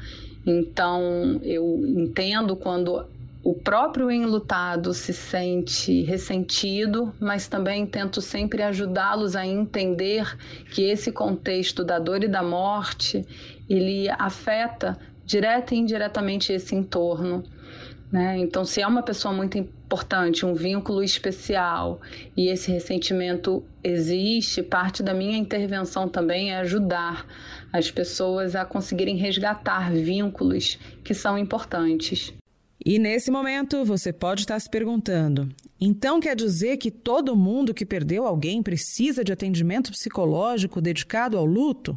Então, 0.46 1.40
eu 1.42 1.84
entendo 1.86 2.56
quando 2.56 3.06
o 3.42 3.54
próprio 3.54 4.10
enlutado 4.10 4.92
se 4.92 5.14
sente 5.14 6.02
ressentido, 6.02 7.14
mas 7.18 7.48
também 7.48 7.86
tento 7.86 8.20
sempre 8.20 8.62
ajudá-los 8.62 9.34
a 9.34 9.46
entender 9.46 10.36
que 10.70 10.82
esse 10.82 11.10
contexto 11.10 11.82
da 11.82 11.98
dor 11.98 12.22
e 12.22 12.28
da 12.28 12.42
morte, 12.42 13.26
ele 13.68 14.08
afeta 14.10 14.98
direta 15.24 15.74
e 15.74 15.78
indiretamente 15.78 16.52
esse 16.52 16.74
entorno. 16.74 17.42
Né? 18.12 18.38
Então, 18.38 18.64
se 18.64 18.82
é 18.82 18.86
uma 18.86 19.02
pessoa 19.02 19.32
muito 19.32 19.56
importante, 19.56 20.44
um 20.44 20.52
vínculo 20.52 21.02
especial 21.02 22.00
e 22.36 22.48
esse 22.48 22.70
ressentimento 22.70 23.64
existe, 23.82 24.62
parte 24.62 25.02
da 25.02 25.14
minha 25.14 25.38
intervenção 25.38 26.08
também 26.08 26.50
é 26.50 26.58
ajudar 26.58 27.24
as 27.72 27.90
pessoas 27.90 28.54
a 28.54 28.64
conseguirem 28.64 29.16
resgatar 29.16 29.92
vínculos 29.92 30.78
que 31.04 31.14
são 31.14 31.38
importantes. 31.38 32.32
E 32.84 32.98
nesse 32.98 33.30
momento 33.30 33.84
você 33.84 34.12
pode 34.12 34.42
estar 34.42 34.58
se 34.58 34.68
perguntando: 34.68 35.48
então 35.80 36.18
quer 36.18 36.34
dizer 36.34 36.78
que 36.78 36.90
todo 36.90 37.36
mundo 37.36 37.74
que 37.74 37.84
perdeu 37.84 38.26
alguém 38.26 38.62
precisa 38.62 39.22
de 39.22 39.32
atendimento 39.32 39.90
psicológico 39.90 40.80
dedicado 40.80 41.36
ao 41.36 41.44
luto? 41.44 41.94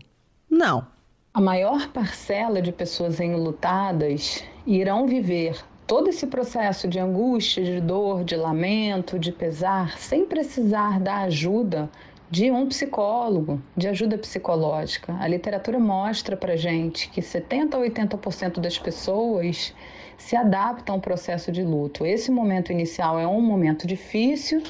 Não. 0.49 0.85
A 1.33 1.41
maior 1.41 1.89
parcela 1.89 2.61
de 2.61 2.71
pessoas 2.71 3.19
enlutadas 3.19 4.43
irão 4.67 5.07
viver 5.07 5.63
todo 5.87 6.09
esse 6.09 6.27
processo 6.27 6.87
de 6.87 6.99
angústia, 6.99 7.63
de 7.63 7.81
dor, 7.81 8.23
de 8.23 8.35
lamento, 8.35 9.17
de 9.17 9.31
pesar, 9.31 9.97
sem 9.97 10.25
precisar 10.25 10.99
da 10.99 11.21
ajuda 11.21 11.89
de 12.33 12.49
um 12.49 12.65
psicólogo, 12.65 13.61
de 13.77 13.87
ajuda 13.87 14.17
psicológica. 14.17 15.15
A 15.19 15.27
literatura 15.27 15.77
mostra 15.77 16.35
para 16.35 16.57
gente 16.57 17.07
que 17.07 17.21
70 17.21 17.77
a 17.77 17.79
80% 17.79 18.59
das 18.59 18.79
pessoas 18.79 19.71
se 20.17 20.35
adaptam 20.35 20.95
ao 20.95 20.99
processo 20.99 21.51
de 21.51 21.61
luto. 21.61 22.03
Esse 22.03 22.31
momento 22.31 22.71
inicial 22.71 23.19
é 23.19 23.27
um 23.27 23.39
momento 23.39 23.85
difícil, 23.85 24.63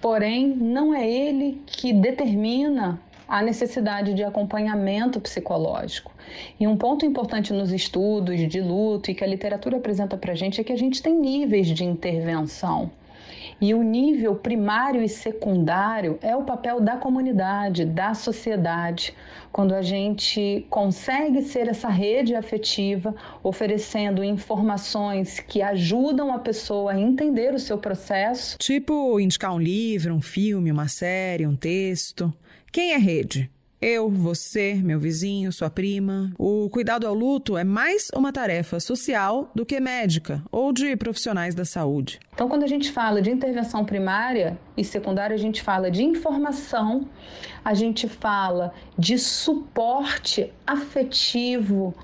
porém 0.00 0.54
não 0.54 0.94
é 0.94 1.04
ele 1.04 1.60
que 1.66 1.92
determina 1.92 3.00
a 3.26 3.42
necessidade 3.42 4.14
de 4.14 4.22
acompanhamento 4.22 5.20
psicológico. 5.20 6.12
E 6.60 6.66
um 6.68 6.76
ponto 6.76 7.04
importante 7.04 7.52
nos 7.52 7.72
estudos 7.72 8.38
de 8.48 8.60
luto 8.60 9.10
e 9.10 9.16
que 9.16 9.24
a 9.24 9.26
literatura 9.26 9.78
apresenta 9.78 10.16
para 10.16 10.36
gente 10.36 10.60
é 10.60 10.64
que 10.64 10.72
a 10.72 10.78
gente 10.78 11.02
tem 11.02 11.18
níveis 11.18 11.66
de 11.66 11.82
intervenção. 11.82 12.88
E 13.60 13.74
o 13.74 13.82
nível 13.82 14.34
primário 14.36 15.02
e 15.02 15.08
secundário 15.08 16.18
é 16.22 16.34
o 16.34 16.44
papel 16.44 16.80
da 16.80 16.96
comunidade, 16.96 17.84
da 17.84 18.14
sociedade, 18.14 19.14
quando 19.52 19.74
a 19.74 19.82
gente 19.82 20.66
consegue 20.70 21.42
ser 21.42 21.68
essa 21.68 21.88
rede 21.88 22.34
afetiva, 22.34 23.14
oferecendo 23.42 24.24
informações 24.24 25.40
que 25.40 25.60
ajudam 25.60 26.32
a 26.32 26.38
pessoa 26.38 26.92
a 26.92 27.00
entender 27.00 27.52
o 27.52 27.58
seu 27.58 27.76
processo. 27.76 28.56
Tipo 28.58 29.20
indicar 29.20 29.54
um 29.54 29.60
livro, 29.60 30.14
um 30.14 30.22
filme, 30.22 30.72
uma 30.72 30.88
série, 30.88 31.46
um 31.46 31.56
texto. 31.56 32.32
Quem 32.72 32.92
é 32.92 32.96
rede? 32.96 33.50
Eu, 33.82 34.10
você, 34.10 34.74
meu 34.74 35.00
vizinho, 35.00 35.50
sua 35.50 35.70
prima. 35.70 36.30
O 36.38 36.68
cuidado 36.68 37.06
ao 37.06 37.14
luto 37.14 37.56
é 37.56 37.64
mais 37.64 38.08
uma 38.14 38.30
tarefa 38.30 38.78
social 38.78 39.50
do 39.54 39.64
que 39.64 39.80
médica 39.80 40.42
ou 40.52 40.70
de 40.70 40.94
profissionais 40.96 41.54
da 41.54 41.64
saúde. 41.64 42.20
Então, 42.34 42.46
quando 42.46 42.62
a 42.62 42.66
gente 42.66 42.92
fala 42.92 43.22
de 43.22 43.30
intervenção 43.30 43.82
primária 43.82 44.58
e 44.76 44.84
secundária, 44.84 45.34
a 45.34 45.38
gente 45.38 45.62
fala 45.62 45.90
de 45.90 46.04
informação, 46.04 47.08
a 47.64 47.72
gente 47.72 48.06
fala 48.06 48.74
de 48.98 49.18
suporte 49.18 50.52
afetivo, 50.66 51.94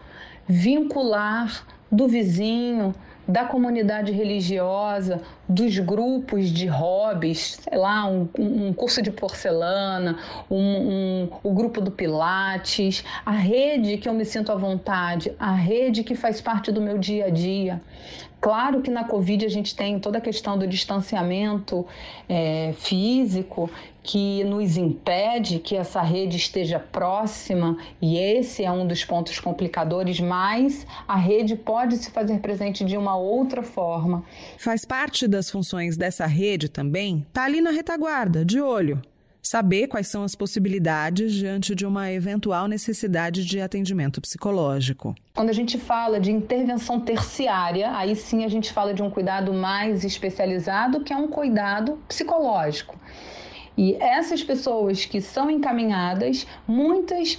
vincular 0.49 1.67
do 1.93 2.09
vizinho, 2.09 2.95
da 3.29 3.45
comunidade 3.45 4.13
religiosa, 4.13 5.21
dos 5.49 5.79
grupos 5.79 6.51
de 6.51 6.67
hobbies, 6.67 7.59
sei 7.63 7.79
lá, 7.79 8.07
um, 8.07 8.29
um 8.39 8.73
curso 8.73 9.01
de 9.01 9.11
porcelana, 9.11 10.19
um, 10.51 10.59
um, 10.59 11.29
o 11.43 11.53
grupo 11.53 11.81
do 11.81 11.91
Pilates, 11.91 13.05
a 13.25 13.33
rede 13.33 13.99
que 13.99 14.09
eu 14.09 14.13
me 14.13 14.25
sinto 14.25 14.51
à 14.51 14.57
vontade, 14.57 15.33
a 15.39 15.53
rede 15.53 16.03
que 16.03 16.15
faz 16.15 16.41
parte 16.41 16.73
do 16.73 16.81
meu 16.81 16.99
dia 16.99 17.27
a 17.27 17.31
dia. 17.31 17.81
Claro 18.41 18.83
que 18.83 18.91
na 18.91 19.05
Covid 19.05 19.45
a 19.45 19.49
gente 19.49 19.75
tem 19.75 19.99
toda 19.99 20.19
a 20.19 20.21
questão 20.21 20.59
do 20.59 20.67
distanciamento 20.67 21.87
é, 22.29 22.75
físico 22.79 23.71
que 24.07 24.45
nos 24.45 24.77
impede 24.77 25.59
que 25.59 25.75
essa 25.75 26.01
rede 26.01 26.37
esteja 26.37 26.79
próxima, 26.79 27.77
e 28.01 28.17
esse 28.17 28.65
é 28.65 28.71
um 28.71 28.87
dos 28.87 29.05
pontos 29.05 29.41
complicadores, 29.41 30.21
mas 30.21 30.87
a 31.09 31.17
rede 31.17 31.57
pode 31.57 31.97
se 31.97 32.13
fazer 32.13 32.39
presente 32.39 32.85
de 32.85 32.97
uma 32.97 33.17
outra 33.17 33.65
forma. 33.65 34.23
Faz 34.59 34.85
parte 34.85 35.27
das 35.37 35.51
funções 35.51 35.97
dessa 35.97 36.27
rede 36.27 36.69
também, 36.69 37.27
tá 37.33 37.45
ali 37.45 37.61
na 37.61 37.71
retaguarda, 37.71 38.45
de 38.45 38.61
olho 38.61 39.01
saber 39.47 39.87
quais 39.87 40.09
são 40.09 40.25
as 40.25 40.35
possibilidades 40.35 41.33
diante 41.33 41.73
de 41.73 41.87
uma 41.87 42.11
eventual 42.11 42.67
necessidade 42.67 43.45
de 43.45 43.61
atendimento 43.61 44.21
psicológico. 44.21 45.15
Quando 45.35 45.51
a 45.51 45.53
gente 45.53 45.79
fala 45.79 46.19
de 46.19 46.33
intervenção 46.33 46.99
terciária, 46.99 47.97
aí 47.97 48.17
sim 48.17 48.45
a 48.45 48.49
gente 48.49 48.73
fala 48.73 48.93
de 48.93 49.03
um 49.03 49.11
cuidado 49.11 49.53
mais 49.55 50.05
especializado, 50.05 51.05
que 51.05 51.13
é 51.13 51.17
um 51.17 51.29
cuidado 51.29 51.97
psicológico. 52.09 52.99
E 53.77 53.95
essas 53.97 54.43
pessoas 54.43 55.05
que 55.05 55.21
são 55.21 55.51
encaminhadas, 55.51 56.47
muitas 56.67 57.39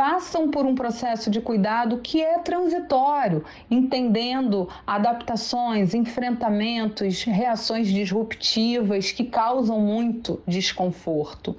passam 0.00 0.50
por 0.50 0.64
um 0.64 0.74
processo 0.74 1.28
de 1.28 1.42
cuidado 1.42 1.98
que 1.98 2.22
é 2.22 2.38
transitório, 2.38 3.44
entendendo 3.70 4.66
adaptações, 4.86 5.92
enfrentamentos, 5.92 7.22
reações 7.24 7.86
disruptivas 7.86 9.12
que 9.12 9.24
causam 9.24 9.78
muito 9.78 10.40
desconforto. 10.46 11.54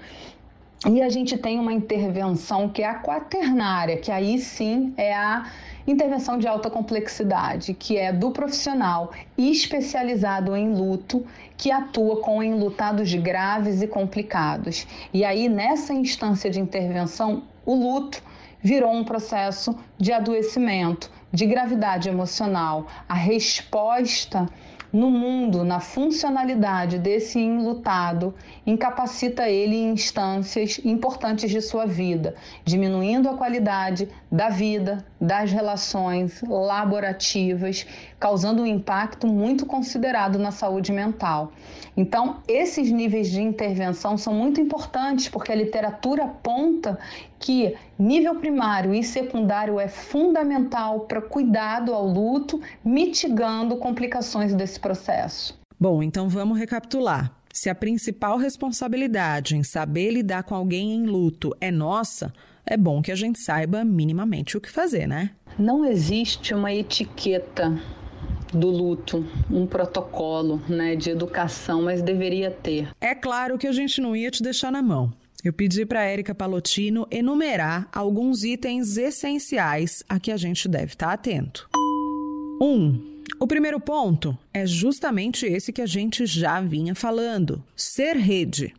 E 0.90 1.04
a 1.04 1.10
gente 1.10 1.38
tem 1.38 1.60
uma 1.60 1.72
intervenção 1.72 2.68
que 2.68 2.82
é 2.82 2.88
a 2.88 3.00
quaternária, 3.00 3.98
que 3.98 4.12
aí 4.12 4.40
sim 4.40 4.92
é 4.98 5.14
a 5.14 5.46
intervenção 5.86 6.40
de 6.40 6.48
alta 6.48 6.68
complexidade, 6.68 7.76
que 7.76 7.96
é 7.96 8.12
do 8.12 8.32
profissional 8.32 9.12
especializado 9.38 10.56
em 10.56 10.74
luto, 10.74 11.24
que 11.56 11.72
atua 11.72 12.22
com 12.22 12.42
enlutados 12.42 13.14
graves 13.14 13.84
e 13.84 13.88
complicados. 13.88 14.88
E 15.14 15.24
aí, 15.24 15.48
nessa 15.48 15.94
instância 15.94 16.50
de 16.50 16.60
intervenção, 16.60 17.44
o 17.64 17.76
luto 17.76 18.31
virou 18.62 18.94
um 18.94 19.04
processo 19.04 19.76
de 19.98 20.12
adoecimento, 20.12 21.12
de 21.32 21.46
gravidade 21.46 22.10
emocional. 22.10 22.88
A 23.08 23.16
resposta 23.16 24.48
no 24.92 25.10
mundo, 25.10 25.64
na 25.64 25.80
funcionalidade 25.80 27.00
desse 27.00 27.40
enlutado, 27.40 28.34
incapacita 28.68 29.50
ele 29.50 29.76
em 29.76 29.92
instâncias 29.92 30.82
importantes 30.84 31.50
de 31.50 31.62
sua 31.62 31.86
vida, 31.86 32.36
diminuindo 32.66 33.30
a 33.30 33.38
qualidade 33.38 34.10
da 34.32 34.48
vida, 34.48 35.06
das 35.20 35.52
relações 35.52 36.42
laborativas, 36.42 37.86
causando 38.18 38.62
um 38.62 38.66
impacto 38.66 39.28
muito 39.28 39.66
considerado 39.66 40.40
na 40.40 40.52
saúde 40.52 40.94
mental. 40.94 41.52
Então, 41.98 42.38
esses 42.48 42.90
níveis 42.90 43.30
de 43.30 43.42
intervenção 43.42 44.18
são 44.18 44.34
muito 44.34 44.62
importantes 44.62 45.28
porque 45.28 45.52
a 45.52 45.56
literatura 45.56 46.24
aponta 46.24 46.98
que 47.38 47.76
nível 48.00 48.36
primário 48.36 48.94
e 48.94 49.04
secundário 49.04 49.80
é 49.80 49.90
fundamental 49.90 51.02
para 51.02 51.22
cuidado 51.22 51.94
ao 51.94 52.08
luto, 52.08 52.62
mitigando 52.86 53.76
complicações 53.76 54.54
desse 54.54 54.80
processo. 54.80 55.60
Bom, 55.78 56.02
então 56.02 56.30
vamos 56.30 56.58
recapitular. 56.58 57.36
Se 57.54 57.70
a 57.70 57.76
principal 57.76 58.38
responsabilidade 58.38 59.58
em 59.58 59.64
saber 59.64 60.12
lidar 60.12 60.44
com 60.44 60.56
alguém 60.56 60.94
em 60.94 61.06
luto 61.06 61.54
é 61.60 61.70
nossa, 61.70 62.32
é 62.66 62.78
bom 62.78 63.02
que 63.02 63.12
a 63.12 63.16
gente 63.16 63.40
saiba 63.40 63.84
minimamente 63.84 64.58
o 64.58 64.62
que 64.62 64.70
fazer, 64.70 65.08
né? 65.08 65.32
Não 65.58 65.84
existe 65.86 66.54
uma 66.54 66.74
etiqueta 66.74 67.78
do 68.54 68.70
luto, 68.70 69.26
um 69.50 69.66
protocolo 69.66 70.62
né, 70.68 70.96
de 70.96 71.10
educação, 71.10 71.84
mas 71.84 72.02
deveria 72.02 72.52
ter. 72.52 72.90
É 73.00 73.16
claro 73.16 73.58
que 73.58 73.68
a 73.68 73.72
gente 73.72 74.02
não 74.02 74.16
ia 74.16 74.30
te 74.30 74.44
deixar 74.44 74.72
na 74.72 74.82
mão. 74.82 75.12
Eu 75.44 75.52
pedi 75.52 75.86
para 75.86 76.04
Érica 76.04 76.36
Palotino 76.36 77.08
enumerar 77.10 77.88
alguns 77.92 78.44
itens 78.44 78.96
essenciais 78.98 80.04
a 80.08 80.20
que 80.20 80.32
a 80.32 80.38
gente 80.38 80.68
deve 80.68 80.94
estar 80.94 81.08
tá 81.08 81.14
atento. 81.14 81.68
1. 82.62 82.66
Um, 82.66 83.12
o 83.40 83.48
primeiro 83.48 83.80
ponto 83.80 84.38
é 84.54 84.68
justamente 84.68 85.48
esse 85.48 85.74
que 85.74 85.82
a 85.82 85.88
gente 85.88 86.28
já 86.28 86.62
vinha 86.62 86.94
falando: 86.94 87.64
ser 87.76 88.16
rede 88.16 88.72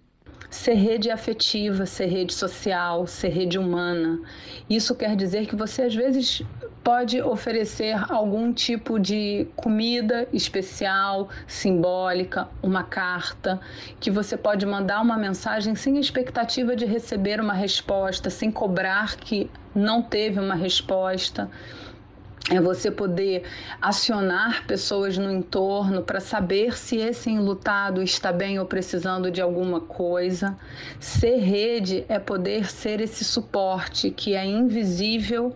ser 0.51 0.75
rede 0.75 1.11
afetiva, 1.11 1.87
ser 1.87 2.07
rede 2.07 2.33
social, 2.35 3.07
ser 3.07 3.29
rede 3.29 3.59
humana. 3.59 4.21
Isso 4.69 4.95
quer 4.95 5.17
dizer 5.17 5.47
que 5.47 5.57
você 5.57 5.83
às 5.83 5.95
vezes 5.95 6.43
pode 6.83 7.23
oferecer 7.23 7.95
algum 8.11 8.53
tipo 8.53 8.99
de 8.99 9.47
comida 9.55 10.27
especial, 10.33 11.29
simbólica, 11.47 12.49
uma 12.63 12.83
carta, 12.83 13.61
que 14.01 14.11
você 14.11 14.37
pode 14.37 14.67
mandar 14.67 15.01
uma 15.01 15.17
mensagem 15.17 15.75
sem 15.75 15.99
expectativa 15.99 16.75
de 16.75 16.85
receber 16.85 17.41
uma 17.41 17.55
resposta, 17.55 18.31
sem 18.31 18.51
cobrar 18.51 19.17
que 19.17 19.49
não 19.75 20.03
teve 20.03 20.41
uma 20.41 20.55
resposta 20.55 21.49
é 22.51 22.61
você 22.61 22.91
poder 22.91 23.45
acionar 23.81 24.67
pessoas 24.67 25.17
no 25.17 25.31
entorno 25.31 26.03
para 26.03 26.19
saber 26.19 26.77
se 26.77 26.97
esse 26.97 27.31
enlutado 27.31 28.03
está 28.03 28.33
bem 28.33 28.59
ou 28.59 28.67
precisando 28.67 29.31
de 29.31 29.41
alguma 29.41 29.81
coisa. 29.81 30.57
Ser 30.99 31.37
rede 31.37 32.05
é 32.09 32.19
poder 32.19 32.69
ser 32.69 33.01
esse 33.01 33.25
suporte 33.25 34.11
que 34.11 34.35
é 34.35 34.45
invisível 34.45 35.55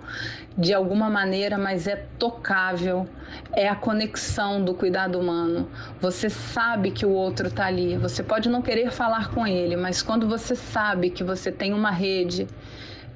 de 0.57 0.73
alguma 0.73 1.11
maneira, 1.11 1.59
mas 1.59 1.88
é 1.88 1.97
tocável. 2.19 3.09
É 3.52 3.69
a 3.69 3.75
conexão 3.75 4.64
do 4.64 4.73
cuidado 4.73 5.19
humano. 5.19 5.69
Você 6.00 6.31
sabe 6.31 6.93
que 6.93 7.05
o 7.05 7.11
outro 7.11 7.49
está 7.49 7.66
ali. 7.66 7.97
Você 7.97 8.23
pode 8.23 8.49
não 8.49 8.62
querer 8.62 8.93
falar 8.93 9.33
com 9.33 9.45
ele, 9.45 9.75
mas 9.76 10.02
quando 10.02 10.28
você 10.28 10.55
sabe 10.55 11.11
que 11.11 11.25
você 11.25 11.50
tem 11.50 11.75
uma 11.75 11.90
rede 11.90 12.47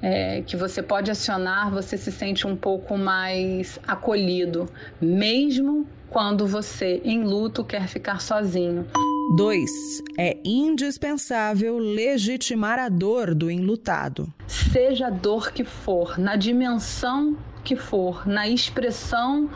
é, 0.01 0.41
que 0.41 0.57
você 0.57 0.81
pode 0.81 1.11
acionar, 1.11 1.69
você 1.69 1.97
se 1.97 2.11
sente 2.11 2.47
um 2.47 2.55
pouco 2.55 2.97
mais 2.97 3.79
acolhido, 3.87 4.67
mesmo 4.99 5.85
quando 6.09 6.45
você, 6.45 7.01
em 7.05 7.23
luto, 7.23 7.63
quer 7.63 7.87
ficar 7.87 8.19
sozinho. 8.19 8.85
2. 9.35 9.69
É 10.17 10.37
indispensável 10.43 11.77
legitimar 11.77 12.79
a 12.79 12.89
dor 12.89 13.33
do 13.33 13.49
enlutado. 13.49 14.27
Seja 14.45 15.07
a 15.07 15.09
dor 15.09 15.53
que 15.53 15.63
for, 15.63 16.17
na 16.19 16.35
dimensão 16.35 17.37
que 17.63 17.75
for, 17.75 18.27
na 18.27 18.49
expressão 18.49 19.49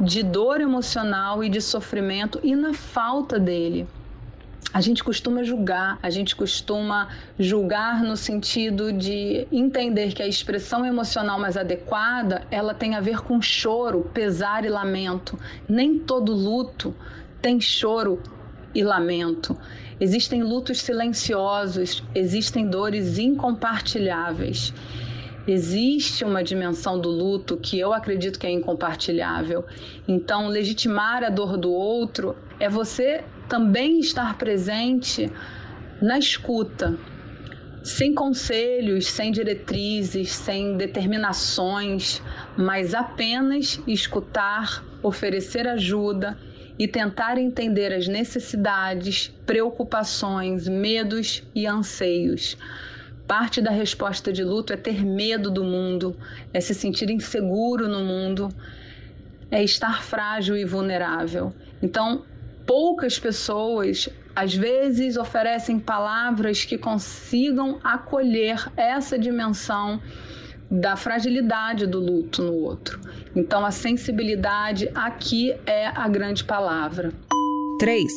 de 0.00 0.22
dor 0.22 0.60
emocional 0.60 1.42
e 1.42 1.48
de 1.48 1.60
sofrimento 1.60 2.40
e 2.42 2.54
na 2.54 2.72
falta 2.72 3.38
dele 3.38 3.86
a 4.72 4.80
gente 4.82 5.02
costuma 5.02 5.42
julgar, 5.42 5.98
a 6.02 6.10
gente 6.10 6.36
costuma 6.36 7.08
julgar 7.38 8.02
no 8.02 8.16
sentido 8.16 8.92
de 8.92 9.46
entender 9.50 10.12
que 10.12 10.22
a 10.22 10.26
expressão 10.26 10.84
emocional 10.84 11.40
mais 11.40 11.56
adequada, 11.56 12.46
ela 12.50 12.74
tem 12.74 12.94
a 12.94 13.00
ver 13.00 13.20
com 13.20 13.40
choro, 13.40 14.10
pesar 14.12 14.64
e 14.64 14.68
lamento. 14.68 15.38
Nem 15.66 15.98
todo 15.98 16.34
luto 16.34 16.94
tem 17.40 17.58
choro 17.60 18.22
e 18.74 18.84
lamento. 18.84 19.56
Existem 19.98 20.42
lutos 20.42 20.80
silenciosos, 20.80 22.04
existem 22.14 22.68
dores 22.68 23.18
incompartilháveis. 23.18 24.74
Existe 25.46 26.26
uma 26.26 26.44
dimensão 26.44 27.00
do 27.00 27.08
luto 27.08 27.56
que 27.56 27.78
eu 27.80 27.94
acredito 27.94 28.38
que 28.38 28.46
é 28.46 28.50
incompartilhável. 28.50 29.64
Então, 30.06 30.46
legitimar 30.46 31.24
a 31.24 31.30
dor 31.30 31.56
do 31.56 31.72
outro 31.72 32.36
é 32.60 32.68
você 32.68 33.24
também 33.48 33.98
estar 33.98 34.36
presente 34.36 35.30
na 36.00 36.18
escuta, 36.18 36.98
sem 37.82 38.14
conselhos, 38.14 39.06
sem 39.06 39.32
diretrizes, 39.32 40.32
sem 40.32 40.76
determinações, 40.76 42.22
mas 42.56 42.94
apenas 42.94 43.80
escutar, 43.86 44.84
oferecer 45.02 45.66
ajuda 45.66 46.38
e 46.78 46.86
tentar 46.86 47.38
entender 47.38 47.92
as 47.92 48.06
necessidades, 48.06 49.32
preocupações, 49.46 50.68
medos 50.68 51.42
e 51.54 51.66
anseios. 51.66 52.56
Parte 53.26 53.60
da 53.60 53.70
resposta 53.70 54.32
de 54.32 54.44
luto 54.44 54.72
é 54.72 54.76
ter 54.76 55.04
medo 55.04 55.50
do 55.50 55.64
mundo, 55.64 56.16
é 56.52 56.60
se 56.60 56.74
sentir 56.74 57.10
inseguro 57.10 57.88
no 57.88 58.04
mundo, 58.04 58.48
é 59.50 59.62
estar 59.62 60.02
frágil 60.02 60.56
e 60.56 60.64
vulnerável. 60.64 61.52
Então, 61.82 62.24
poucas 62.68 63.18
pessoas 63.18 64.10
às 64.36 64.54
vezes 64.54 65.16
oferecem 65.16 65.78
palavras 65.78 66.66
que 66.66 66.76
consigam 66.76 67.80
acolher 67.82 68.70
essa 68.76 69.18
dimensão 69.18 69.98
da 70.70 70.94
fragilidade 70.94 71.86
do 71.86 71.98
luto 71.98 72.42
no 72.42 72.52
outro. 72.52 73.00
Então 73.34 73.64
a 73.64 73.70
sensibilidade 73.70 74.90
aqui 74.94 75.56
é 75.64 75.86
a 75.86 76.06
grande 76.08 76.44
palavra. 76.44 77.10
3. 77.80 78.12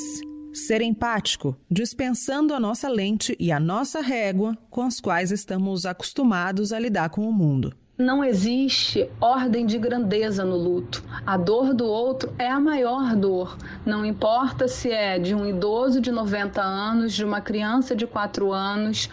Ser 0.53 0.81
empático, 0.81 1.55
dispensando 1.69 2.53
a 2.53 2.59
nossa 2.59 2.89
lente 2.89 3.37
e 3.39 3.53
a 3.53 3.59
nossa 3.59 4.01
régua 4.01 4.57
com 4.69 4.81
as 4.81 4.99
quais 4.99 5.31
estamos 5.31 5.85
acostumados 5.85 6.73
a 6.73 6.79
lidar 6.79 7.09
com 7.09 7.21
o 7.21 7.31
mundo. 7.31 7.73
Não 8.01 8.23
existe 8.23 9.07
ordem 9.21 9.63
de 9.63 9.77
grandeza 9.77 10.43
no 10.43 10.57
luto. 10.57 11.03
A 11.23 11.37
dor 11.37 11.71
do 11.71 11.85
outro 11.85 12.33
é 12.39 12.49
a 12.49 12.59
maior 12.59 13.15
dor. 13.15 13.55
Não 13.85 14.03
importa 14.03 14.67
se 14.67 14.89
é 14.89 15.19
de 15.19 15.35
um 15.35 15.45
idoso 15.45 16.01
de 16.01 16.11
90 16.11 16.59
anos, 16.63 17.13
de 17.13 17.23
uma 17.23 17.41
criança 17.41 17.95
de 17.95 18.07
4 18.07 18.51
anos 18.51 19.07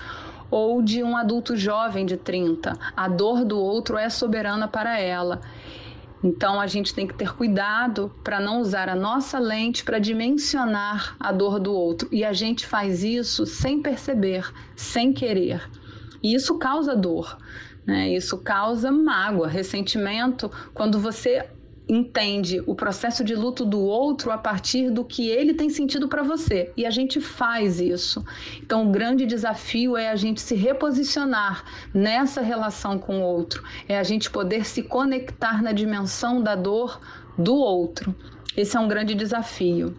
ou 0.51 0.81
de 0.81 1.03
um 1.03 1.18
adulto 1.18 1.55
jovem 1.55 2.07
de 2.07 2.16
30. 2.16 2.79
A 2.96 3.09
dor 3.09 3.44
do 3.44 3.61
outro 3.61 3.98
é 3.98 4.09
soberana 4.09 4.66
para 4.66 4.98
ela. 4.98 5.42
Então 6.24 6.59
a 6.59 6.66
gente 6.66 6.94
tem 6.94 7.07
que 7.07 7.12
ter 7.12 7.35
cuidado 7.35 8.11
para 8.24 8.40
não 8.40 8.59
usar 8.59 8.88
a 8.88 8.96
nossa 8.96 9.38
lente 9.38 9.85
para 9.85 9.98
dimensionar 9.98 11.14
a 11.20 11.31
dor 11.31 11.61
do 11.61 11.74
outro. 11.74 12.09
E 12.11 12.24
a 12.24 12.33
gente 12.33 12.66
faz 12.66 13.05
isso 13.05 13.44
sem 13.44 13.83
perceber, 13.83 14.51
sem 14.74 15.12
querer. 15.12 15.68
E 16.22 16.35
isso 16.35 16.59
causa 16.59 16.96
dor. 16.96 17.37
Né? 17.88 18.11
Isso 18.11 18.37
causa 18.37 18.92
mágoa, 18.92 19.48
ressentimento, 19.48 20.51
quando 20.74 21.01
você 21.01 21.48
entende 21.88 22.62
o 22.66 22.74
processo 22.74 23.24
de 23.24 23.35
luto 23.35 23.64
do 23.64 23.81
outro 23.81 24.31
a 24.31 24.37
partir 24.37 24.90
do 24.90 25.03
que 25.03 25.31
ele 25.31 25.55
tem 25.55 25.70
sentido 25.70 26.07
para 26.07 26.22
você. 26.22 26.70
E 26.77 26.85
a 26.85 26.90
gente 26.90 27.18
faz 27.18 27.81
isso. 27.81 28.22
Então, 28.61 28.87
o 28.87 28.92
grande 28.92 29.24
desafio 29.24 29.96
é 29.96 30.11
a 30.11 30.16
gente 30.16 30.42
se 30.42 30.55
reposicionar 30.55 31.64
nessa 31.94 32.42
relação 32.42 32.98
com 32.98 33.20
o 33.20 33.24
outro, 33.24 33.64
é 33.88 33.98
a 33.98 34.03
gente 34.03 34.31
poder 34.31 34.66
se 34.66 34.83
conectar 34.83 35.62
na 35.62 35.72
dimensão 35.72 36.42
da 36.42 36.55
dor 36.55 37.01
do 37.38 37.55
outro. 37.55 38.14
Esse 38.55 38.77
é 38.77 38.81
um 38.81 38.88
grande 38.88 39.14
desafio. 39.14 39.96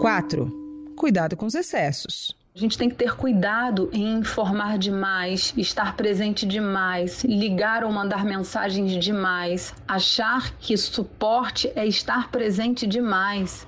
4. 0.00 0.94
Cuidado 0.94 1.36
com 1.36 1.46
os 1.46 1.54
excessos. 1.56 2.43
A 2.56 2.60
gente 2.60 2.78
tem 2.78 2.88
que 2.88 2.94
ter 2.94 3.16
cuidado 3.16 3.90
em 3.92 4.18
informar 4.18 4.78
demais, 4.78 5.52
estar 5.56 5.96
presente 5.96 6.46
demais, 6.46 7.24
ligar 7.24 7.82
ou 7.82 7.90
mandar 7.90 8.24
mensagens 8.24 8.92
demais, 9.04 9.74
achar 9.88 10.54
que 10.60 10.76
suporte 10.76 11.72
é 11.74 11.84
estar 11.84 12.30
presente 12.30 12.86
demais. 12.86 13.66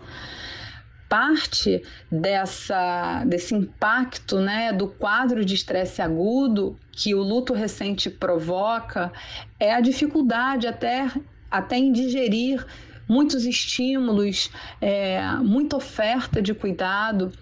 Parte 1.08 1.82
dessa, 2.08 3.24
desse 3.26 3.56
impacto 3.56 4.38
né, 4.38 4.72
do 4.72 4.86
quadro 4.86 5.44
de 5.44 5.54
estresse 5.54 6.00
agudo 6.00 6.78
que 6.92 7.12
o 7.12 7.24
luto 7.24 7.52
recente 7.52 8.08
provoca 8.08 9.12
é 9.58 9.74
a 9.74 9.80
dificuldade 9.80 10.68
até, 10.68 11.10
até 11.50 11.76
em 11.76 11.90
digerir 11.90 12.64
muitos 13.08 13.44
estímulos, 13.44 14.50
é, 14.80 15.22
muita 15.36 15.76
oferta 15.76 16.42
de 16.42 16.52
cuidado. 16.54 17.32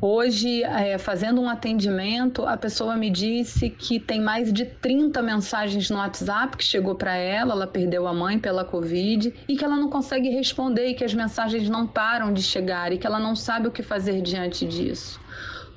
Hoje, 0.00 0.62
é, 0.62 0.96
fazendo 0.98 1.40
um 1.40 1.48
atendimento, 1.48 2.46
a 2.46 2.56
pessoa 2.56 2.96
me 2.96 3.10
disse 3.10 3.68
que 3.68 4.00
tem 4.00 4.20
mais 4.20 4.52
de 4.52 4.64
30 4.64 5.20
mensagens 5.22 5.90
no 5.90 5.98
WhatsApp 5.98 6.56
que 6.56 6.64
chegou 6.64 6.94
para 6.94 7.14
ela, 7.14 7.52
ela 7.52 7.66
perdeu 7.66 8.06
a 8.06 8.14
mãe 8.14 8.38
pela 8.38 8.64
Covid 8.64 9.34
e 9.48 9.56
que 9.56 9.64
ela 9.64 9.76
não 9.76 9.88
consegue 9.88 10.28
responder 10.30 10.88
e 10.88 10.94
que 10.94 11.04
as 11.04 11.14
mensagens 11.14 11.68
não 11.68 11.86
param 11.86 12.32
de 12.32 12.42
chegar 12.42 12.92
e 12.92 12.98
que 12.98 13.06
ela 13.06 13.18
não 13.18 13.36
sabe 13.36 13.68
o 13.68 13.70
que 13.70 13.82
fazer 13.82 14.22
diante 14.22 14.66
disso. 14.66 15.20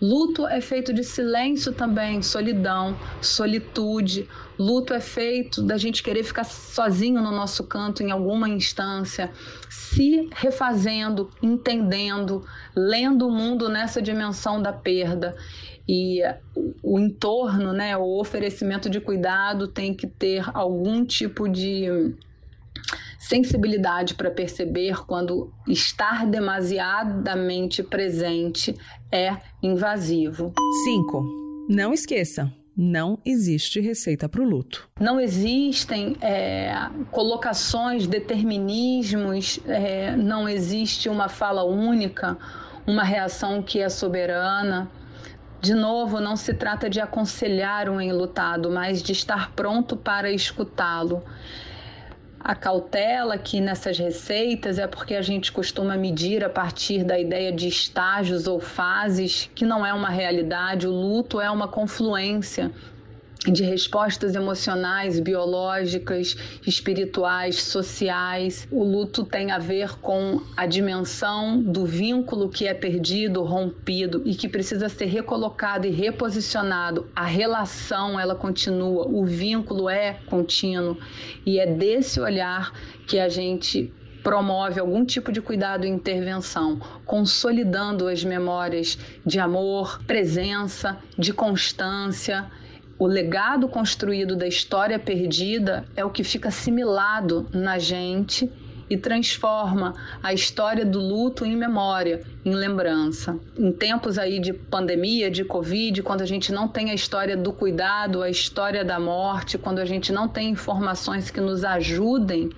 Luto 0.02 0.46
é 0.46 0.60
feito 0.60 0.94
de 0.94 1.04
silêncio 1.04 1.72
também, 1.72 2.22
solidão, 2.22 2.98
solitude. 3.22 4.28
Luto 4.58 4.94
é 4.94 5.00
feito 5.00 5.62
da 5.62 5.78
gente 5.78 6.02
querer 6.02 6.24
ficar 6.24 6.44
sozinho 6.44 7.22
no 7.22 7.32
nosso 7.32 7.64
canto 7.66 8.02
em 8.02 8.12
alguma 8.12 8.48
instância, 8.48 9.32
se 9.70 10.30
refazendo, 10.34 11.30
entendendo, 11.42 12.46
lendo 12.76 13.28
o 13.28 13.32
mundo 13.32 13.70
nessa 13.70 14.02
dimensão 14.02 14.62
da 14.62 14.72
perda. 14.72 15.36
E 15.88 16.22
o 16.82 17.00
entorno, 17.00 17.74
né, 17.74 17.96
o 17.96 18.20
oferecimento 18.20 18.90
de 18.90 19.00
cuidado 19.00 19.68
tem 19.68 19.94
que 19.94 20.08
ter 20.08 20.44
algum 20.54 21.06
tipo 21.06 21.48
de 21.48 22.16
sensibilidade 23.20 24.14
para 24.14 24.30
perceber 24.30 25.04
quando 25.06 25.52
estar 25.68 26.28
demasiadamente 26.28 27.82
presente 27.82 28.76
é 29.12 29.36
invasivo. 29.64 30.54
5. 30.84 31.68
Não 31.70 31.92
esqueça. 31.92 32.52
Não 32.78 33.18
existe 33.24 33.80
receita 33.80 34.28
para 34.28 34.42
o 34.42 34.44
luto. 34.44 34.90
Não 35.00 35.20
existem 35.20 36.18
é, 36.20 36.74
colocações, 37.10 38.06
determinismos, 38.06 39.60
é, 39.66 40.16
não 40.16 40.50
existe 40.50 41.08
uma 41.08 41.30
fala 41.30 41.64
única, 41.64 42.38
uma 42.86 43.04
reação 43.04 43.64
que 43.64 43.80
é 43.80 43.88
soberana. 43.88 44.92
De 45.62 45.74
novo, 45.74 46.20
não 46.20 46.36
se 46.36 46.54
trata 46.54 46.90
de 46.90 47.00
aconselhar 47.00 47.90
um 47.90 48.02
enlutado, 48.02 48.70
mas 48.70 49.02
de 49.02 49.14
estar 49.14 49.52
pronto 49.54 49.96
para 49.96 50.30
escutá-lo. 50.30 51.24
A 52.48 52.54
cautela 52.54 53.34
aqui 53.34 53.60
nessas 53.60 53.98
receitas 53.98 54.78
é 54.78 54.86
porque 54.86 55.16
a 55.16 55.22
gente 55.24 55.52
costuma 55.52 55.98
medir 55.98 56.46
a 56.46 56.50
partir 56.50 57.04
da 57.04 57.18
ideia 57.18 57.52
de 57.52 57.68
estágios 57.68 58.46
ou 58.46 58.60
fases, 58.60 59.50
que 59.56 59.66
não 59.66 59.84
é 59.84 59.92
uma 59.92 60.10
realidade. 60.10 60.86
O 60.86 60.92
luto 60.92 61.42
é 61.42 61.50
uma 61.50 61.68
confluência 61.68 62.72
de 63.52 63.64
respostas 63.64 64.36
emocionais, 64.36 65.20
biológicas, 65.20 66.36
espirituais, 66.66 67.62
sociais. 67.62 68.68
O 68.72 68.84
luto 68.84 69.24
tem 69.24 69.52
a 69.52 69.58
ver 69.58 69.98
com 70.00 70.42
a 70.56 70.66
dimensão 70.66 71.62
do 71.62 71.86
vínculo 71.86 72.50
que 72.50 72.68
é 72.68 72.74
perdido, 72.74 73.44
rompido 73.44 74.22
e 74.26 74.36
que 74.36 74.48
precisa 74.48 74.90
ser 74.90 75.06
recolocado 75.06 75.88
e 75.88 75.92
reposicionado. 75.92 77.08
A 77.16 77.26
relação, 77.26 78.20
ela 78.20 78.36
continua, 78.36 79.08
o 79.08 79.26
vínculo 79.26 79.90
é 79.90 80.20
contínuo 80.26 80.98
e 81.46 81.60
é 81.60 81.66
desse 81.66 82.20
olhar 82.20 82.74
que 83.08 83.20
a 83.20 83.30
gente 83.30 83.94
promove 84.24 84.80
algum 84.80 85.06
tipo 85.06 85.32
de 85.32 85.40
cuidado 85.40 85.86
e 85.86 85.88
intervenção, 85.88 86.80
consolidando 87.06 88.08
as 88.08 88.24
memórias 88.24 88.98
de 89.24 89.40
amor, 89.40 90.02
presença, 90.08 90.98
de 91.16 91.32
constância 91.32 92.50
o 92.98 93.06
legado 93.06 93.68
construído 93.68 94.36
da 94.36 94.48
história 94.48 94.98
perdida 94.98 95.86
é 95.96 96.06
o 96.06 96.10
que 96.10 96.24
fica 96.24 96.48
assimilado 96.48 97.48
na 97.54 97.78
gente 97.78 98.50
e 98.90 98.96
transforma 98.96 99.96
a 100.22 100.34
história 100.34 100.86
do 100.86 101.00
luto 101.00 101.46
em 101.46 101.56
memória, 101.56 102.24
em 102.44 102.54
lembrança. 102.54 103.38
Em 103.58 103.72
tempos 103.72 104.18
aí 104.18 104.40
de 104.40 104.54
pandemia, 104.54 105.30
de 105.30 105.44
Covid, 105.44 106.04
quando 106.04 106.22
a 106.22 106.26
gente 106.26 106.52
não 106.52 106.68
tem 106.68 106.92
a 106.92 106.94
história 106.94 107.36
do 107.36 107.52
cuidado, 107.52 108.22
a 108.22 108.30
história 108.30 108.86
da 108.86 109.00
morte, 109.00 109.58
quando 109.58 109.80
a 109.80 109.86
gente 109.86 110.14
não 110.14 110.28
tem 110.28 110.52
informações 110.52 111.32
que 111.32 111.42
nos 111.42 111.64
ajudem, 111.64 112.52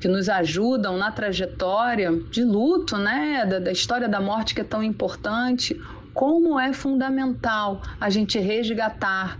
que 0.00 0.08
nos 0.08 0.28
ajudam 0.28 0.96
na 0.96 1.10
trajetória 1.10 2.12
de 2.30 2.44
luto, 2.44 2.96
né, 2.96 3.44
da, 3.44 3.58
da 3.58 3.72
história 3.72 4.08
da 4.08 4.20
morte 4.20 4.54
que 4.54 4.60
é 4.60 4.64
tão 4.64 4.82
importante, 4.82 5.78
como 6.14 6.58
é 6.58 6.72
fundamental 6.72 7.82
a 8.00 8.10
gente 8.10 8.38
resgatar 8.38 9.38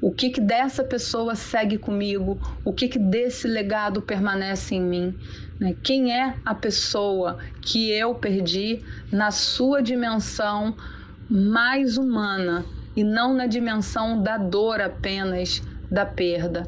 o 0.00 0.10
que, 0.10 0.30
que 0.30 0.40
dessa 0.40 0.82
pessoa 0.82 1.34
segue 1.34 1.76
comigo, 1.76 2.40
o 2.64 2.72
que, 2.72 2.88
que 2.88 2.98
desse 2.98 3.46
legado 3.46 4.00
permanece 4.00 4.74
em 4.74 4.80
mim. 4.80 5.14
Né? 5.58 5.76
Quem 5.82 6.12
é 6.12 6.36
a 6.44 6.54
pessoa 6.54 7.38
que 7.60 7.90
eu 7.90 8.14
perdi 8.14 8.82
na 9.12 9.30
sua 9.30 9.82
dimensão 9.82 10.74
mais 11.28 11.98
humana 11.98 12.64
e 12.96 13.04
não 13.04 13.34
na 13.34 13.46
dimensão 13.46 14.22
da 14.22 14.38
dor 14.38 14.80
apenas 14.80 15.62
da 15.90 16.06
perda. 16.06 16.66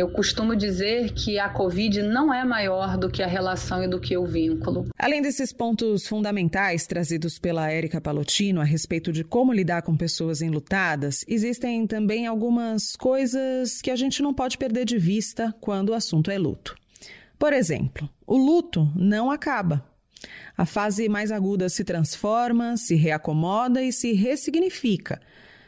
Eu 0.00 0.08
costumo 0.08 0.56
dizer 0.56 1.12
que 1.12 1.38
a 1.38 1.50
Covid 1.50 2.02
não 2.02 2.32
é 2.32 2.42
maior 2.42 2.96
do 2.96 3.10
que 3.10 3.22
a 3.22 3.26
relação 3.26 3.84
e 3.84 3.86
do 3.86 4.00
que 4.00 4.16
o 4.16 4.24
vínculo. 4.24 4.88
Além 4.98 5.20
desses 5.20 5.52
pontos 5.52 6.06
fundamentais 6.06 6.86
trazidos 6.86 7.38
pela 7.38 7.70
Érica 7.70 8.00
Palotino 8.00 8.62
a 8.62 8.64
respeito 8.64 9.12
de 9.12 9.22
como 9.22 9.52
lidar 9.52 9.82
com 9.82 9.94
pessoas 9.94 10.40
enlutadas, 10.40 11.22
existem 11.28 11.86
também 11.86 12.26
algumas 12.26 12.96
coisas 12.96 13.82
que 13.82 13.90
a 13.90 13.94
gente 13.94 14.22
não 14.22 14.32
pode 14.32 14.56
perder 14.56 14.86
de 14.86 14.96
vista 14.96 15.54
quando 15.60 15.90
o 15.90 15.94
assunto 15.94 16.30
é 16.30 16.38
luto. 16.38 16.74
Por 17.38 17.52
exemplo, 17.52 18.08
o 18.26 18.38
luto 18.38 18.90
não 18.96 19.30
acaba. 19.30 19.84
A 20.56 20.64
fase 20.64 21.10
mais 21.10 21.30
aguda 21.30 21.68
se 21.68 21.84
transforma, 21.84 22.74
se 22.78 22.94
reacomoda 22.94 23.82
e 23.82 23.92
se 23.92 24.14
ressignifica. 24.14 25.20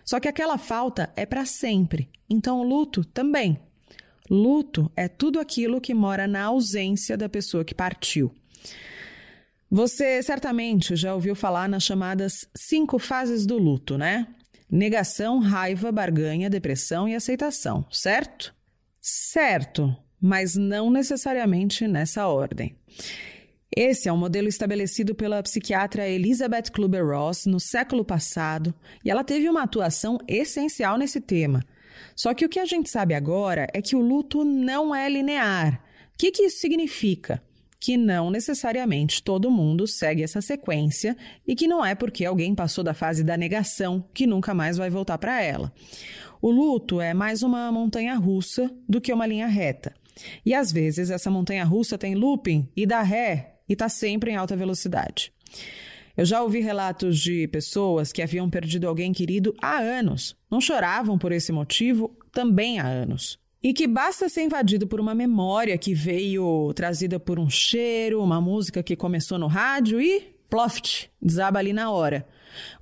Só 0.02 0.18
que 0.18 0.26
aquela 0.26 0.56
falta 0.56 1.12
é 1.14 1.26
para 1.26 1.44
sempre, 1.44 2.08
então 2.30 2.60
o 2.60 2.62
luto 2.62 3.04
também. 3.04 3.60
Luto 4.32 4.90
é 4.96 5.08
tudo 5.08 5.38
aquilo 5.38 5.78
que 5.78 5.92
mora 5.92 6.26
na 6.26 6.44
ausência 6.44 7.18
da 7.18 7.28
pessoa 7.28 7.66
que 7.66 7.74
partiu. 7.74 8.32
Você 9.70 10.22
certamente 10.22 10.96
já 10.96 11.14
ouviu 11.14 11.34
falar 11.34 11.68
nas 11.68 11.82
chamadas 11.82 12.48
cinco 12.56 12.98
fases 12.98 13.44
do 13.44 13.58
luto, 13.58 13.98
né? 13.98 14.26
Negação, 14.70 15.38
raiva, 15.38 15.92
barganha, 15.92 16.48
depressão 16.48 17.06
e 17.06 17.14
aceitação, 17.14 17.84
certo? 17.90 18.54
Certo, 19.02 19.94
mas 20.18 20.56
não 20.56 20.90
necessariamente 20.90 21.86
nessa 21.86 22.26
ordem. 22.26 22.74
Esse 23.76 24.08
é 24.08 24.12
um 24.14 24.16
modelo 24.16 24.48
estabelecido 24.48 25.14
pela 25.14 25.42
psiquiatra 25.42 26.08
Elizabeth 26.08 26.70
Kluber-Ross 26.72 27.44
no 27.44 27.60
século 27.60 28.02
passado 28.02 28.74
e 29.04 29.10
ela 29.10 29.24
teve 29.24 29.46
uma 29.46 29.64
atuação 29.64 30.18
essencial 30.26 30.96
nesse 30.96 31.20
tema. 31.20 31.62
Só 32.14 32.34
que 32.34 32.44
o 32.44 32.48
que 32.48 32.60
a 32.60 32.64
gente 32.64 32.90
sabe 32.90 33.14
agora 33.14 33.66
é 33.72 33.82
que 33.82 33.96
o 33.96 34.00
luto 34.00 34.44
não 34.44 34.94
é 34.94 35.08
linear. 35.08 35.82
O 36.14 36.18
que, 36.18 36.30
que 36.30 36.44
isso 36.44 36.58
significa? 36.58 37.42
Que 37.80 37.96
não 37.96 38.30
necessariamente 38.30 39.22
todo 39.22 39.50
mundo 39.50 39.86
segue 39.86 40.22
essa 40.22 40.40
sequência 40.40 41.16
e 41.46 41.54
que 41.54 41.66
não 41.66 41.84
é 41.84 41.94
porque 41.94 42.24
alguém 42.24 42.54
passou 42.54 42.84
da 42.84 42.94
fase 42.94 43.24
da 43.24 43.36
negação 43.36 44.04
que 44.14 44.26
nunca 44.26 44.54
mais 44.54 44.76
vai 44.76 44.88
voltar 44.88 45.18
para 45.18 45.42
ela. 45.42 45.72
O 46.40 46.50
luto 46.50 47.00
é 47.00 47.14
mais 47.14 47.42
uma 47.42 47.70
montanha 47.70 48.14
russa 48.16 48.70
do 48.88 49.00
que 49.00 49.12
uma 49.12 49.26
linha 49.26 49.46
reta. 49.46 49.94
E 50.44 50.54
às 50.54 50.72
vezes 50.72 51.10
essa 51.10 51.30
montanha 51.30 51.64
russa 51.64 51.96
tem 51.96 52.14
looping 52.14 52.68
e 52.76 52.86
dá 52.86 53.02
ré 53.02 53.56
e 53.68 53.72
está 53.72 53.88
sempre 53.88 54.30
em 54.30 54.36
alta 54.36 54.56
velocidade. 54.56 55.32
Eu 56.16 56.24
já 56.24 56.42
ouvi 56.42 56.60
relatos 56.60 57.18
de 57.18 57.48
pessoas 57.48 58.12
que 58.12 58.20
haviam 58.20 58.50
perdido 58.50 58.86
alguém 58.86 59.12
querido 59.12 59.54
há 59.62 59.78
anos, 59.78 60.36
não 60.52 60.60
choravam 60.60 61.16
por 61.16 61.32
esse 61.32 61.50
motivo 61.50 62.14
também 62.30 62.78
há 62.78 62.86
anos. 62.86 63.38
E 63.62 63.72
que 63.72 63.86
basta 63.86 64.28
ser 64.28 64.42
invadido 64.42 64.86
por 64.86 65.00
uma 65.00 65.14
memória 65.14 65.78
que 65.78 65.94
veio 65.94 66.70
trazida 66.74 67.18
por 67.18 67.38
um 67.38 67.48
cheiro, 67.48 68.22
uma 68.22 68.38
música 68.38 68.82
que 68.82 68.94
começou 68.94 69.38
no 69.38 69.46
rádio 69.46 69.98
e 69.98 70.34
ploft, 70.50 71.08
desaba 71.22 71.58
ali 71.58 71.72
na 71.72 71.90
hora. 71.90 72.26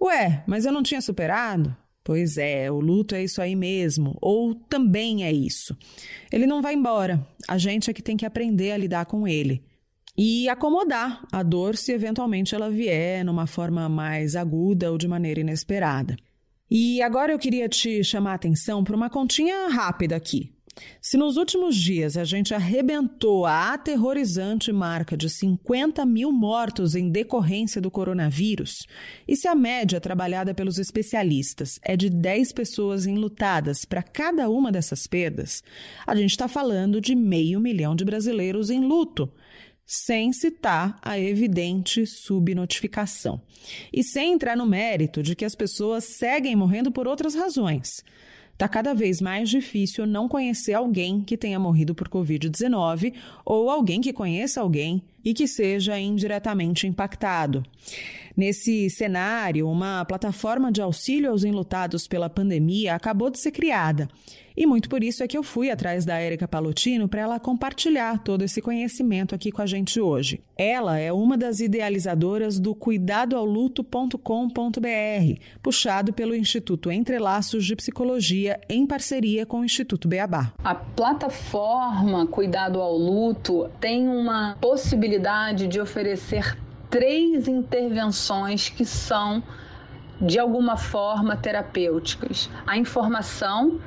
Ué, 0.02 0.42
mas 0.48 0.66
eu 0.66 0.72
não 0.72 0.82
tinha 0.82 1.00
superado? 1.00 1.76
Pois 2.02 2.38
é, 2.38 2.68
o 2.72 2.80
luto 2.80 3.14
é 3.14 3.22
isso 3.22 3.40
aí 3.40 3.54
mesmo, 3.54 4.18
ou 4.20 4.52
também 4.52 5.22
é 5.22 5.30
isso. 5.30 5.76
Ele 6.32 6.46
não 6.48 6.60
vai 6.60 6.74
embora, 6.74 7.24
a 7.46 7.56
gente 7.56 7.88
é 7.88 7.92
que 7.92 8.02
tem 8.02 8.16
que 8.16 8.26
aprender 8.26 8.72
a 8.72 8.76
lidar 8.76 9.06
com 9.06 9.28
ele 9.28 9.62
e 10.18 10.48
acomodar 10.48 11.24
a 11.30 11.42
dor 11.44 11.76
se 11.76 11.92
eventualmente 11.92 12.52
ela 12.52 12.68
vier 12.68 13.24
numa 13.24 13.46
forma 13.46 13.88
mais 13.88 14.34
aguda 14.34 14.90
ou 14.90 14.98
de 14.98 15.06
maneira 15.06 15.40
inesperada. 15.40 16.16
E 16.70 17.02
agora 17.02 17.32
eu 17.32 17.38
queria 17.38 17.68
te 17.68 18.04
chamar 18.04 18.32
a 18.32 18.34
atenção 18.34 18.84
para 18.84 18.94
uma 18.94 19.10
continha 19.10 19.66
rápida 19.68 20.14
aqui. 20.14 20.52
Se 21.00 21.16
nos 21.16 21.36
últimos 21.36 21.74
dias 21.76 22.16
a 22.16 22.24
gente 22.24 22.54
arrebentou 22.54 23.44
a 23.44 23.72
aterrorizante 23.72 24.72
marca 24.72 25.16
de 25.16 25.28
50 25.28 26.06
mil 26.06 26.30
mortos 26.30 26.94
em 26.94 27.10
decorrência 27.10 27.80
do 27.80 27.90
coronavírus, 27.90 28.86
e 29.26 29.36
se 29.36 29.48
a 29.48 29.54
média 29.54 30.00
trabalhada 30.00 30.54
pelos 30.54 30.78
especialistas 30.78 31.80
é 31.82 31.96
de 31.96 32.08
10 32.08 32.52
pessoas 32.52 33.04
enlutadas 33.04 33.84
para 33.84 34.02
cada 34.02 34.48
uma 34.48 34.70
dessas 34.70 35.06
perdas, 35.06 35.62
a 36.06 36.14
gente 36.14 36.30
está 36.30 36.46
falando 36.46 37.00
de 37.00 37.14
meio 37.14 37.60
milhão 37.60 37.96
de 37.96 38.04
brasileiros 38.04 38.70
em 38.70 38.80
luto, 38.80 39.30
sem 39.92 40.32
citar 40.32 40.96
a 41.02 41.18
evidente 41.18 42.06
subnotificação. 42.06 43.42
E 43.92 44.04
sem 44.04 44.34
entrar 44.34 44.56
no 44.56 44.64
mérito 44.64 45.20
de 45.20 45.34
que 45.34 45.44
as 45.44 45.56
pessoas 45.56 46.04
seguem 46.04 46.54
morrendo 46.54 46.92
por 46.92 47.08
outras 47.08 47.34
razões. 47.34 48.04
Está 48.52 48.68
cada 48.68 48.94
vez 48.94 49.20
mais 49.20 49.50
difícil 49.50 50.06
não 50.06 50.28
conhecer 50.28 50.74
alguém 50.74 51.22
que 51.22 51.36
tenha 51.36 51.58
morrido 51.58 51.92
por 51.92 52.08
Covid-19 52.08 53.14
ou 53.44 53.68
alguém 53.68 54.00
que 54.00 54.12
conheça 54.12 54.60
alguém 54.60 55.02
e 55.24 55.34
que 55.34 55.48
seja 55.48 55.98
indiretamente 55.98 56.86
impactado. 56.86 57.64
Nesse 58.36 58.88
cenário, 58.90 59.68
uma 59.68 60.04
plataforma 60.04 60.70
de 60.70 60.80
auxílio 60.80 61.30
aos 61.30 61.42
enlutados 61.42 62.06
pela 62.06 62.30
pandemia 62.30 62.94
acabou 62.94 63.28
de 63.28 63.40
ser 63.40 63.50
criada. 63.50 64.08
E 64.60 64.66
muito 64.66 64.90
por 64.90 65.02
isso 65.02 65.22
é 65.22 65.26
que 65.26 65.38
eu 65.38 65.42
fui 65.42 65.70
atrás 65.70 66.04
da 66.04 66.18
Érica 66.18 66.46
Palotino 66.46 67.08
para 67.08 67.22
ela 67.22 67.40
compartilhar 67.40 68.18
todo 68.18 68.44
esse 68.44 68.60
conhecimento 68.60 69.34
aqui 69.34 69.50
com 69.50 69.62
a 69.62 69.66
gente 69.66 69.98
hoje. 69.98 70.42
Ela 70.54 70.98
é 70.98 71.10
uma 71.10 71.38
das 71.38 71.60
idealizadoras 71.60 72.60
do 72.60 72.74
cuidadoaoluto.com.br, 72.74 75.40
puxado 75.62 76.12
pelo 76.12 76.34
Instituto 76.34 76.92
Entrelaços 76.92 77.64
de 77.64 77.74
Psicologia 77.74 78.60
em 78.68 78.86
parceria 78.86 79.46
com 79.46 79.60
o 79.60 79.64
Instituto 79.64 80.06
Beabá. 80.06 80.52
A 80.62 80.74
plataforma 80.74 82.26
Cuidado 82.26 82.82
ao 82.82 82.94
Luto 82.94 83.70
tem 83.80 84.08
uma 84.08 84.58
possibilidade 84.60 85.68
de 85.68 85.80
oferecer 85.80 86.54
três 86.90 87.48
intervenções 87.48 88.68
que 88.68 88.84
são 88.84 89.42
de 90.20 90.38
alguma 90.38 90.76
forma 90.76 91.34
terapêuticas. 91.34 92.50
A 92.66 92.76
informação 92.76 93.80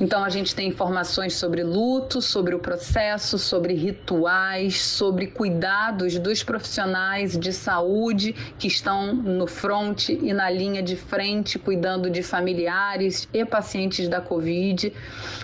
então 0.00 0.24
a 0.24 0.30
gente 0.30 0.54
tem 0.54 0.66
informações 0.66 1.34
sobre 1.34 1.62
luto, 1.62 2.22
sobre 2.22 2.54
o 2.54 2.58
processo, 2.58 3.38
sobre 3.38 3.74
rituais, 3.74 4.80
sobre 4.80 5.26
cuidados 5.26 6.18
dos 6.18 6.42
profissionais 6.42 7.38
de 7.38 7.52
saúde 7.52 8.34
que 8.58 8.66
estão 8.66 9.14
no 9.14 9.46
front 9.46 10.08
e 10.08 10.32
na 10.32 10.48
linha 10.48 10.82
de 10.82 10.96
frente 10.96 11.58
cuidando 11.58 12.08
de 12.08 12.22
familiares 12.22 13.28
e 13.30 13.44
pacientes 13.44 14.08
da 14.08 14.22
Covid. 14.22 14.90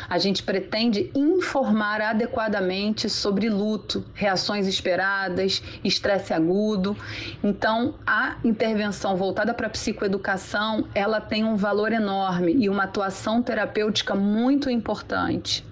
A 0.09 0.19
gente 0.19 0.43
pretende 0.43 1.11
informar 1.15 2.01
adequadamente 2.01 3.11
sobre 3.11 3.51
luto, 3.51 4.05
reações 4.15 4.67
esperadas, 4.67 5.63
estresse 5.85 6.33
agudo. 6.33 6.97
Então, 7.45 7.95
a 8.07 8.37
intervenção 8.43 9.17
voltada 9.17 9.53
para 9.53 9.67
a 9.67 9.71
psicoeducação, 9.71 10.87
ela 10.95 11.21
tem 11.21 11.45
um 11.45 11.57
valor 11.57 11.93
enorme 11.93 12.53
e 12.53 12.71
uma 12.71 12.85
atuação 12.85 13.43
terapêutica 13.43 14.15
muito 14.15 14.46
muito 14.47 14.71
importante. 14.71 15.65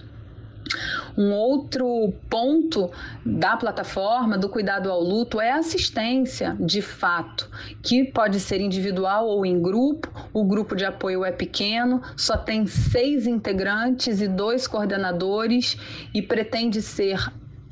Um 1.17 1.31
outro 1.33 2.13
ponto 2.29 2.91
da 3.25 3.57
plataforma 3.57 4.37
do 4.37 4.49
cuidado 4.49 4.91
ao 4.91 5.01
luto 5.01 5.41
é 5.41 5.53
a 5.53 5.59
assistência 5.59 6.57
de 6.59 6.83
fato, 6.83 7.49
que 7.81 8.05
pode 8.07 8.41
ser 8.41 8.61
individual 8.61 9.29
ou 9.29 9.47
em 9.47 9.63
grupo. 9.63 10.11
O 10.33 10.43
grupo 10.43 10.75
de 10.75 10.85
apoio 10.85 11.25
é 11.25 11.31
pequeno, 11.31 12.03
só 12.17 12.37
tem 12.37 12.67
seis 12.67 13.29
integrantes 13.29 14.21
e 14.21 14.27
dois 14.27 14.67
coordenadores 14.67 15.77
e 16.13 16.21
pretende 16.21 16.83
ser 16.83 17.31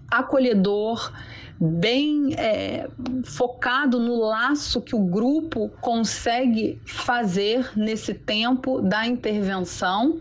acolhedor 0.09 1.13
bem 1.61 2.35
é, 2.37 2.89
focado 3.25 4.01
no 4.01 4.17
laço 4.17 4.81
que 4.81 4.97
o 4.97 5.01
grupo 5.01 5.71
consegue 5.81 6.81
fazer 6.85 7.71
nesse 7.77 8.15
tempo 8.15 8.81
da 8.81 9.07
intervenção. 9.07 10.21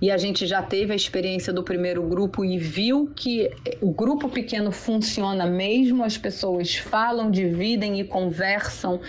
E 0.00 0.10
a 0.10 0.18
gente 0.18 0.46
já 0.46 0.62
teve 0.62 0.92
a 0.92 0.96
experiência 0.96 1.52
do 1.52 1.62
primeiro 1.62 2.02
grupo 2.02 2.44
e 2.44 2.58
viu 2.58 3.10
que 3.16 3.50
o 3.80 3.90
grupo 3.90 4.28
pequeno 4.28 4.70
funciona 4.70 5.46
mesmo, 5.46 6.04
as 6.04 6.18
pessoas 6.18 6.76
falam, 6.76 7.30
dividem 7.30 7.98
e 7.98 8.04
conversam 8.04 9.00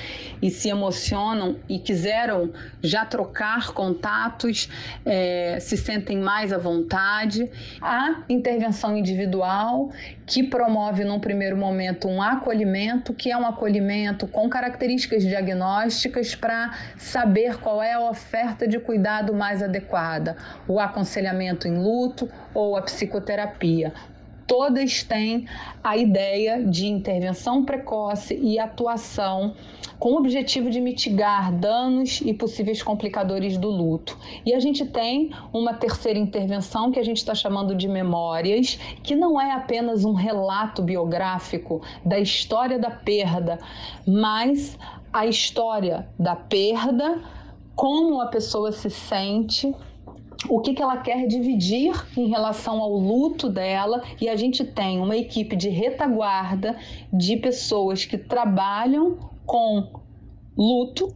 e 0.41 0.49
se 0.49 0.69
emocionam 0.69 1.58
e 1.67 1.77
quiseram 1.77 2.51
já 2.82 3.06
trocar 3.06 3.73
contatos, 3.73 4.69
é, 5.06 5.60
se 5.60 5.75
sentem 5.75 6.17
mais 6.17 6.53
à 6.53 6.58
vontade. 6.58 7.49
A 7.82 8.23
intervenção 8.30 8.95
individual 8.95 9.91
que 10.25 10.43
promove 10.43 11.03
num 11.03 11.19
primeiro 11.19 11.57
momento 11.58 12.08
um 12.08 12.22
acolhimento, 12.22 13.13
que 13.13 13.32
é 13.32 13.38
um 13.38 13.46
acolhimento 13.46 14.28
com 14.28 14.48
características 14.50 15.24
diagnósticas 15.24 16.36
para 16.36 16.74
saber 16.98 17.58
qual 17.58 17.82
é 17.82 17.93
a 17.93 18.00
oferta 18.00 18.67
de 18.67 18.80
cuidado 18.80 19.34
mais 19.34 19.62
adequada, 19.62 20.38
o 20.67 20.80
aconselhamento 20.80 21.67
em 21.67 21.78
luto 21.78 22.30
ou 22.54 22.78
a 22.78 22.82
psicoterapia 22.82 23.93
todas 24.47 25.03
têm 25.03 25.45
a 25.83 25.97
ideia 25.97 26.63
de 26.63 26.88
intervenção 26.88 27.63
precoce 27.65 28.33
e 28.41 28.57
atuação 28.57 29.53
com 29.99 30.13
o 30.13 30.17
objetivo 30.17 30.69
de 30.69 30.79
mitigar 30.79 31.51
danos 31.51 32.21
e 32.21 32.33
possíveis 32.33 32.81
complicadores 32.81 33.57
do 33.57 33.69
luto. 33.69 34.17
E 34.45 34.53
a 34.53 34.60
gente 34.60 34.86
tem 34.86 35.31
uma 35.51 35.73
terceira 35.73 36.17
intervenção 36.17 36.91
que 36.91 36.99
a 36.99 37.03
gente 37.03 37.17
está 37.17 37.36
chamando 37.36 37.75
de 37.75 37.88
memórias, 37.88 38.79
que 39.03 39.15
não 39.15 39.39
é 39.39 39.51
apenas 39.51 40.05
um 40.05 40.13
relato 40.13 40.81
biográfico 40.81 41.81
da 42.05 42.19
história 42.19 42.79
da 42.79 42.91
perda, 42.91 43.60
mas 44.07 44.77
a 45.12 45.25
história 45.25 46.07
da 46.17 46.36
perda, 46.36 47.21
como 47.75 48.21
a 48.21 48.27
pessoa 48.27 48.71
se 48.71 48.89
sente 48.89 49.73
o 50.47 50.60
que, 50.60 50.73
que 50.73 50.82
ela 50.82 50.97
quer 50.97 51.26
dividir 51.28 51.93
em 52.15 52.28
relação 52.28 52.80
ao 52.80 52.93
luto 52.93 53.50
dela, 53.50 54.04
e 54.21 54.30
a 54.30 54.36
gente 54.36 54.63
tem 54.63 55.00
uma 55.00 55.17
equipe 55.17 55.56
de 55.56 55.69
retaguarda 55.69 56.78
de 57.12 57.38
pessoas 57.38 58.06
que 58.06 58.17
trabalham 58.17 59.17
com 59.45 60.02
luto 60.58 61.15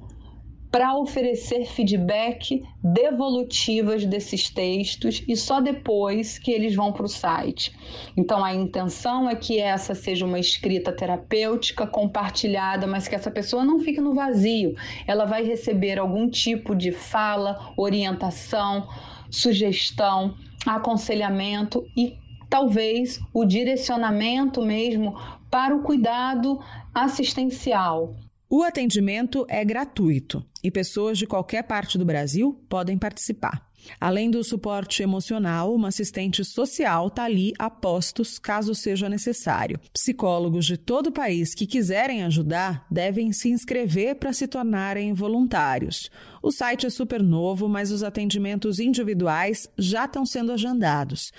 para 0.72 0.98
oferecer 0.98 1.66
feedback 1.66 2.64
devolutivas 2.82 4.06
desses 4.06 4.50
textos 4.50 5.22
e 5.28 5.36
só 5.36 5.60
depois 5.60 6.40
que 6.40 6.50
eles 6.50 6.74
vão 6.74 6.94
para 6.94 7.06
o 7.06 7.10
site. 7.10 7.76
Então 8.16 8.44
a 8.44 8.54
intenção 8.54 9.30
é 9.30 9.36
que 9.36 9.60
essa 9.60 9.94
seja 9.94 10.26
uma 10.26 10.40
escrita 10.40 10.94
terapêutica 10.94 11.86
compartilhada, 11.86 12.88
mas 12.88 13.08
que 13.08 13.16
essa 13.16 13.30
pessoa 13.30 13.66
não 13.66 13.80
fique 13.80 14.00
no 14.00 14.16
vazio. 14.16 14.74
Ela 15.06 15.26
vai 15.26 15.44
receber 15.44 16.00
algum 16.00 16.30
tipo 16.30 16.74
de 16.74 16.94
fala, 16.94 17.74
orientação, 17.76 18.88
sugestão, 19.32 20.36
aconselhamento 20.66 21.84
e 21.98 22.18
talvez 22.50 23.20
o 23.34 23.46
direcionamento 23.46 24.62
mesmo 24.62 25.16
para 25.50 25.76
o 25.76 25.82
cuidado 25.82 26.60
assistencial. 26.94 28.16
O 28.50 28.64
atendimento 28.64 29.46
é 29.48 29.64
gratuito 29.64 30.46
e 30.62 30.70
pessoas 30.70 31.18
de 31.18 31.26
qualquer 31.26 31.64
parte 31.64 31.98
do 31.98 32.04
Brasil 32.04 32.62
podem 32.68 32.98
participar. 32.98 33.71
Além 34.00 34.30
do 34.30 34.44
suporte 34.44 35.04
emocional, 35.04 35.74
uma 35.74 35.90
assistente 35.90 36.44
social 36.44 37.08
está 37.08 37.24
ali 37.24 37.54
a 37.58 37.70
postos 37.70 38.40
caso 38.40 38.74
seja 38.74 39.10
necessário. 39.10 39.80
Psicólogos 39.94 40.66
de 40.66 40.78
todo 40.78 41.08
o 41.08 41.12
país 41.12 41.54
que 41.54 41.68
quiserem 41.68 42.24
ajudar 42.24 42.86
devem 42.90 43.32
se 43.32 43.50
inscrever 43.50 44.16
para 44.16 44.34
se 44.34 44.48
tornarem 44.48 45.14
voluntários. 45.14 46.10
O 46.42 46.52
site 46.52 46.88
é 46.88 46.90
super 46.90 47.22
novo, 47.22 47.70
mas 47.70 47.92
os 47.92 48.04
atendimentos 48.04 48.80
individuais 48.80 49.68
já 49.78 50.06
estão 50.06 50.26
sendo 50.26 50.52
agendados. 50.52 51.32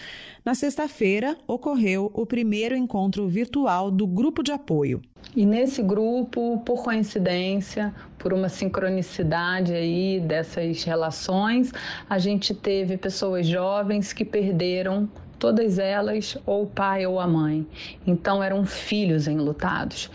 Na 0.44 0.55
sexta-feira, 0.55 1.37
ocorreu 1.46 2.11
o 2.14 2.24
primeiro 2.24 2.76
encontro 2.76 3.28
virtual 3.28 3.90
do 3.90 4.07
grupo 4.07 4.42
de 4.42 4.52
apoio. 4.52 5.02
E 5.35 5.47
nesse 5.47 5.83
grupo, 5.83 6.61
por 6.65 6.83
coincidência, 6.83 7.95
por 8.19 8.33
uma 8.33 8.49
sincronicidade 8.49 9.73
aí 9.73 10.21
dessas 10.21 10.85
relações, 10.85 11.73
a 12.09 12.19
gente 12.19 12.55
teve 12.55 12.97
pessoas 12.97 13.47
jovens 13.47 14.13
que 14.13 14.25
perderam 14.25 15.09
todas 15.39 15.79
elas 15.79 16.37
ou 16.45 16.65
o 16.65 16.67
pai 16.67 17.07
ou 17.07 17.19
a 17.19 17.27
mãe. 17.27 17.67
Então 18.07 18.43
eram 18.43 18.65
filhos 18.65 19.27
enlutados. 19.27 20.11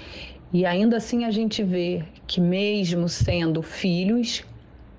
E 0.54 0.65
ainda 0.65 0.98
assim 0.98 1.26
a 1.26 1.32
gente 1.32 1.63
vê 1.63 2.04
que 2.26 2.39
mesmo 2.39 3.10
sendo 3.10 3.62
filhos, 3.62 4.46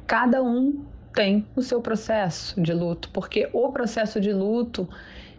cada 0.07 0.42
um 0.42 0.85
tem 1.14 1.47
o 1.57 1.62
seu 1.62 1.81
processo 1.81 2.61
de 2.61 2.73
luto, 2.73 3.09
porque 3.12 3.49
o 3.53 3.73
processo 3.73 4.21
de 4.21 4.33
luto 4.33 4.88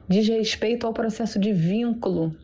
diz 0.07 0.27
respeito 0.27 0.87
ao 0.87 0.93
processo 0.93 1.37
de 1.37 1.53
vínculo. 1.53 2.35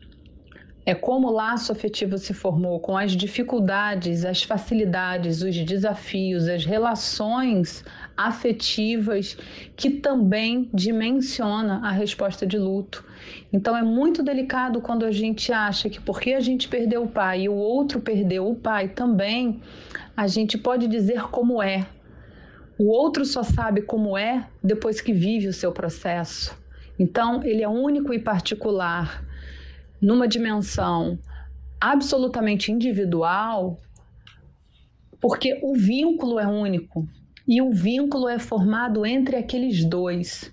É 0.88 0.94
como 0.94 1.26
o 1.26 1.32
laço 1.32 1.72
afetivo 1.72 2.16
se 2.16 2.32
formou, 2.32 2.78
com 2.78 2.96
as 2.96 3.10
dificuldades, 3.10 4.24
as 4.24 4.44
facilidades, 4.44 5.42
os 5.42 5.56
desafios, 5.56 6.46
as 6.46 6.64
relações 6.64 7.84
afetivas 8.16 9.36
que 9.74 9.90
também 9.90 10.70
dimensiona 10.72 11.80
a 11.84 11.90
resposta 11.90 12.46
de 12.46 12.56
luto. 12.56 13.04
Então 13.52 13.76
é 13.76 13.82
muito 13.82 14.22
delicado 14.22 14.80
quando 14.80 15.04
a 15.04 15.10
gente 15.10 15.52
acha 15.52 15.90
que 15.90 16.00
porque 16.00 16.34
a 16.34 16.40
gente 16.40 16.68
perdeu 16.68 17.02
o 17.02 17.08
pai 17.08 17.42
e 17.42 17.48
o 17.48 17.54
outro 17.54 18.00
perdeu 18.00 18.48
o 18.48 18.54
pai 18.54 18.88
também, 18.88 19.60
a 20.16 20.28
gente 20.28 20.56
pode 20.56 20.86
dizer 20.86 21.22
como 21.32 21.60
é, 21.60 21.84
o 22.78 22.86
outro 22.86 23.24
só 23.24 23.42
sabe 23.42 23.82
como 23.82 24.16
é 24.16 24.46
depois 24.62 25.00
que 25.00 25.12
vive 25.12 25.48
o 25.48 25.52
seu 25.52 25.72
processo. 25.72 26.56
Então, 26.96 27.42
ele 27.42 27.62
é 27.62 27.68
único 27.68 28.14
e 28.14 28.18
particular 28.20 29.25
numa 30.00 30.28
dimensão 30.28 31.18
absolutamente 31.80 32.72
individual, 32.72 33.80
porque 35.20 35.58
o 35.62 35.74
vínculo 35.74 36.38
é 36.38 36.46
único 36.46 37.06
e 37.46 37.62
o 37.62 37.72
vínculo 37.72 38.28
é 38.28 38.38
formado 38.38 39.06
entre 39.06 39.36
aqueles 39.36 39.84
dois. 39.84 40.52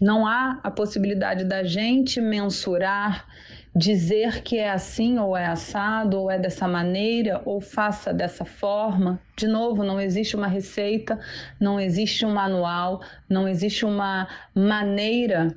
Não 0.00 0.26
há 0.26 0.60
a 0.62 0.70
possibilidade 0.70 1.44
da 1.44 1.62
gente 1.62 2.20
mensurar, 2.20 3.26
dizer 3.74 4.42
que 4.42 4.58
é 4.58 4.70
assim 4.70 5.18
ou 5.18 5.36
é 5.36 5.46
assado 5.46 6.20
ou 6.20 6.30
é 6.30 6.38
dessa 6.38 6.68
maneira 6.68 7.40
ou 7.44 7.60
faça 7.60 8.12
dessa 8.12 8.44
forma. 8.44 9.20
De 9.36 9.46
novo, 9.46 9.82
não 9.82 10.00
existe 10.00 10.36
uma 10.36 10.46
receita, 10.46 11.18
não 11.60 11.80
existe 11.80 12.26
um 12.26 12.32
manual, 12.32 13.00
não 13.28 13.48
existe 13.48 13.84
uma 13.84 14.28
maneira 14.54 15.56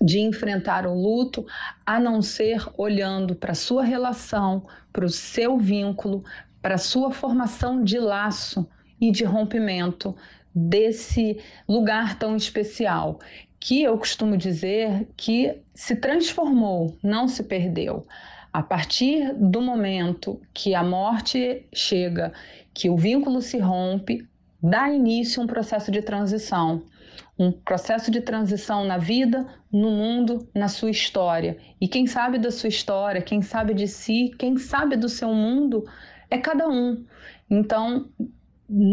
de 0.00 0.18
enfrentar 0.20 0.86
o 0.86 0.94
luto 0.94 1.46
a 1.84 1.98
não 1.98 2.20
ser 2.20 2.66
olhando 2.76 3.34
para 3.34 3.54
sua 3.54 3.84
relação, 3.84 4.66
para 4.92 5.04
o 5.04 5.10
seu 5.10 5.56
vínculo, 5.56 6.24
para 6.60 6.78
sua 6.78 7.10
formação 7.10 7.82
de 7.82 7.98
laço 7.98 8.68
e 9.00 9.10
de 9.10 9.24
rompimento 9.24 10.14
desse 10.54 11.38
lugar 11.68 12.18
tão 12.18 12.34
especial, 12.34 13.20
que 13.60 13.82
eu 13.82 13.96
costumo 13.98 14.36
dizer 14.36 15.06
que 15.16 15.60
se 15.74 15.96
transformou, 15.96 16.96
não 17.02 17.28
se 17.28 17.42
perdeu. 17.42 18.06
A 18.52 18.62
partir 18.62 19.34
do 19.34 19.60
momento 19.60 20.40
que 20.54 20.74
a 20.74 20.82
morte 20.82 21.66
chega, 21.74 22.32
que 22.72 22.88
o 22.88 22.96
vínculo 22.96 23.42
se 23.42 23.58
rompe, 23.58 24.26
dá 24.62 24.88
início 24.88 25.42
um 25.42 25.46
processo 25.46 25.90
de 25.90 26.00
transição. 26.00 26.82
Um 27.38 27.52
processo 27.52 28.10
de 28.10 28.20
transição 28.20 28.84
na 28.84 28.98
vida, 28.98 29.46
no 29.70 29.90
mundo, 29.90 30.48
na 30.54 30.68
sua 30.68 30.90
história. 30.90 31.58
E 31.80 31.86
quem 31.86 32.06
sabe 32.06 32.38
da 32.38 32.50
sua 32.50 32.68
história, 32.68 33.20
quem 33.20 33.42
sabe 33.42 33.74
de 33.74 33.86
si, 33.86 34.30
quem 34.38 34.56
sabe 34.56 34.96
do 34.96 35.08
seu 35.08 35.32
mundo, 35.34 35.84
é 36.30 36.38
cada 36.38 36.68
um. 36.68 37.04
Então, 37.50 38.08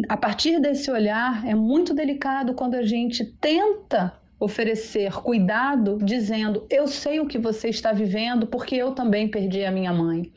a 0.09 0.17
partir 0.17 0.59
desse 0.59 0.91
olhar, 0.91 1.45
é 1.47 1.55
muito 1.55 1.93
delicado 1.93 2.53
quando 2.53 2.75
a 2.75 2.83
gente 2.83 3.25
tenta 3.25 4.13
oferecer 4.43 5.13
cuidado, 5.13 5.97
dizendo: 6.01 6.65
Eu 6.69 6.85
sei 6.87 7.19
o 7.19 7.25
que 7.25 7.37
você 7.37 7.69
está 7.69 7.93
vivendo 7.93 8.45
porque 8.45 8.75
eu 8.75 8.91
também 8.91 9.27
perdi 9.27 9.63
a 9.63 9.71
minha 9.71 9.93
mãe. 9.93 10.31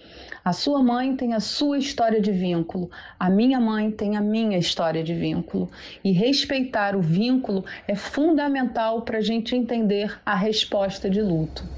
A 0.45 0.53
sua 0.53 0.81
mãe 0.81 1.17
tem 1.17 1.35
a 1.35 1.41
sua 1.41 1.77
história 1.77 2.21
de 2.21 2.31
vínculo, 2.31 2.89
a 3.19 3.29
minha 3.29 3.59
mãe 3.59 3.91
tem 3.91 4.17
a 4.17 4.21
minha 4.21 4.57
história 4.57 5.03
de 5.03 5.13
vínculo. 5.13 5.69
E 6.05 6.13
respeitar 6.13 6.95
o 6.95 7.01
vínculo 7.01 7.65
é 7.89 7.97
fundamental 7.97 9.03
para 9.03 9.19
a 9.19 9.23
gente 9.23 9.57
entender 9.57 10.21
a 10.25 10.37
resposta 10.37 11.11
de 11.11 11.21
luto. 11.21 11.69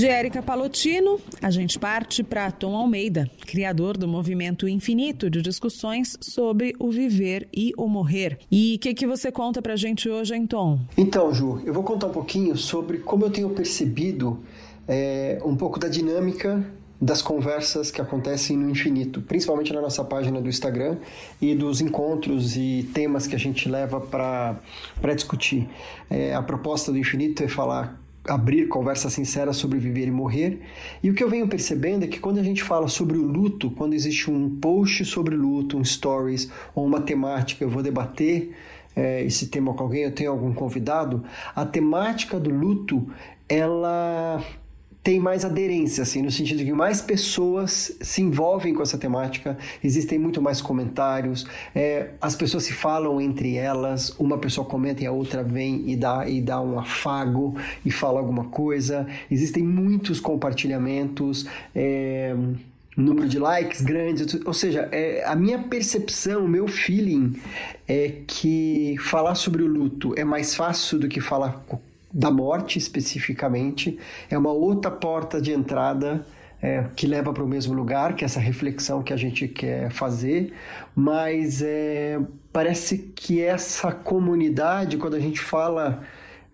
De 0.00 0.08
Érica 0.08 0.40
Palotino, 0.40 1.20
a 1.42 1.50
gente 1.50 1.78
parte 1.78 2.22
para 2.22 2.50
Tom 2.50 2.74
Almeida, 2.74 3.30
criador 3.46 3.98
do 3.98 4.08
movimento 4.08 4.66
infinito 4.66 5.28
de 5.28 5.42
discussões 5.42 6.16
sobre 6.22 6.74
o 6.78 6.90
viver 6.90 7.46
e 7.54 7.74
o 7.76 7.86
morrer. 7.86 8.38
E 8.50 8.76
o 8.76 8.78
que, 8.78 8.94
que 8.94 9.06
você 9.06 9.30
conta 9.30 9.60
para 9.60 9.74
a 9.74 9.76
gente 9.76 10.08
hoje, 10.08 10.34
hein, 10.34 10.46
Tom? 10.46 10.80
Então, 10.96 11.34
Ju, 11.34 11.60
eu 11.66 11.74
vou 11.74 11.82
contar 11.82 12.06
um 12.06 12.12
pouquinho 12.12 12.56
sobre 12.56 12.96
como 12.96 13.26
eu 13.26 13.30
tenho 13.30 13.50
percebido 13.50 14.42
é, 14.88 15.38
um 15.44 15.54
pouco 15.54 15.78
da 15.78 15.86
dinâmica 15.86 16.64
das 16.98 17.20
conversas 17.20 17.90
que 17.90 18.00
acontecem 18.00 18.56
no 18.56 18.70
infinito, 18.70 19.20
principalmente 19.20 19.70
na 19.70 19.82
nossa 19.82 20.02
página 20.02 20.40
do 20.40 20.48
Instagram 20.48 20.96
e 21.42 21.54
dos 21.54 21.82
encontros 21.82 22.56
e 22.56 22.88
temas 22.94 23.26
que 23.26 23.36
a 23.36 23.38
gente 23.38 23.68
leva 23.68 24.00
para 24.00 25.14
discutir. 25.14 25.68
É, 26.08 26.34
a 26.34 26.40
proposta 26.42 26.90
do 26.90 26.96
infinito 26.96 27.44
é 27.44 27.48
falar 27.48 28.00
abrir 28.26 28.68
conversa 28.68 29.08
sincera 29.08 29.52
sobre 29.52 29.78
viver 29.78 30.06
e 30.06 30.10
morrer. 30.10 30.60
E 31.02 31.10
o 31.10 31.14
que 31.14 31.22
eu 31.22 31.28
venho 31.28 31.48
percebendo 31.48 32.04
é 32.04 32.08
que 32.08 32.20
quando 32.20 32.38
a 32.38 32.42
gente 32.42 32.62
fala 32.62 32.88
sobre 32.88 33.16
o 33.16 33.22
luto, 33.22 33.70
quando 33.70 33.94
existe 33.94 34.30
um 34.30 34.58
post 34.58 35.04
sobre 35.04 35.34
luto, 35.34 35.76
um 35.76 35.84
stories 35.84 36.50
ou 36.74 36.84
uma 36.84 37.00
temática, 37.00 37.64
eu 37.64 37.70
vou 37.70 37.82
debater 37.82 38.54
é, 38.94 39.24
esse 39.24 39.48
tema 39.48 39.72
com 39.74 39.82
alguém, 39.84 40.02
eu 40.02 40.14
tenho 40.14 40.30
algum 40.30 40.52
convidado, 40.52 41.24
a 41.54 41.64
temática 41.64 42.38
do 42.38 42.50
luto, 42.50 43.08
ela 43.48 44.42
tem 45.02 45.18
mais 45.18 45.44
aderência, 45.44 46.02
assim, 46.02 46.20
no 46.20 46.30
sentido 46.30 46.58
de 46.58 46.66
que 46.66 46.72
mais 46.72 47.00
pessoas 47.00 47.96
se 48.00 48.20
envolvem 48.20 48.74
com 48.74 48.82
essa 48.82 48.98
temática, 48.98 49.56
existem 49.82 50.18
muito 50.18 50.42
mais 50.42 50.60
comentários, 50.60 51.46
é, 51.74 52.10
as 52.20 52.36
pessoas 52.36 52.64
se 52.64 52.72
falam 52.74 53.20
entre 53.20 53.56
elas, 53.56 54.10
uma 54.18 54.36
pessoa 54.36 54.66
comenta 54.66 55.02
e 55.02 55.06
a 55.06 55.12
outra 55.12 55.42
vem 55.42 55.88
e 55.90 55.96
dá, 55.96 56.28
e 56.28 56.40
dá 56.40 56.60
um 56.60 56.78
afago 56.78 57.56
e 57.84 57.90
fala 57.90 58.20
alguma 58.20 58.44
coisa, 58.44 59.06
existem 59.30 59.62
muitos 59.62 60.20
compartilhamentos, 60.20 61.46
é, 61.74 62.36
número 62.94 63.26
de 63.26 63.38
likes 63.38 63.80
grandes, 63.80 64.38
ou 64.44 64.52
seja, 64.52 64.86
é, 64.92 65.24
a 65.24 65.34
minha 65.34 65.58
percepção, 65.60 66.44
o 66.44 66.48
meu 66.48 66.68
feeling 66.68 67.40
é 67.88 68.16
que 68.26 68.96
falar 69.00 69.34
sobre 69.34 69.62
o 69.62 69.66
luto 69.66 70.12
é 70.16 70.24
mais 70.24 70.54
fácil 70.54 70.98
do 70.98 71.08
que 71.08 71.20
falar 71.20 71.64
da 72.12 72.30
morte 72.30 72.78
especificamente, 72.78 73.98
é 74.28 74.36
uma 74.36 74.50
outra 74.50 74.90
porta 74.90 75.40
de 75.40 75.52
entrada 75.52 76.24
é, 76.62 76.84
que 76.94 77.06
leva 77.06 77.32
para 77.32 77.42
o 77.42 77.48
mesmo 77.48 77.72
lugar, 77.72 78.14
que 78.14 78.24
é 78.24 78.26
essa 78.26 78.40
reflexão 78.40 79.02
que 79.02 79.12
a 79.12 79.16
gente 79.16 79.48
quer 79.48 79.90
fazer, 79.90 80.52
mas 80.94 81.62
é, 81.62 82.20
parece 82.52 82.98
que 83.14 83.40
essa 83.40 83.92
comunidade, 83.92 84.96
quando 84.96 85.14
a 85.14 85.20
gente 85.20 85.40
fala 85.40 86.02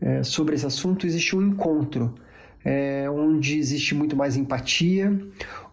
é, 0.01 0.23
sobre 0.23 0.55
esse 0.55 0.67
assunto, 0.67 1.07
existe 1.07 1.35
um 1.35 1.43
encontro. 1.43 2.15
É, 2.69 3.09
onde 3.09 3.57
existe 3.57 3.95
muito 3.95 4.17
mais 4.17 4.37
empatia, 4.37 5.17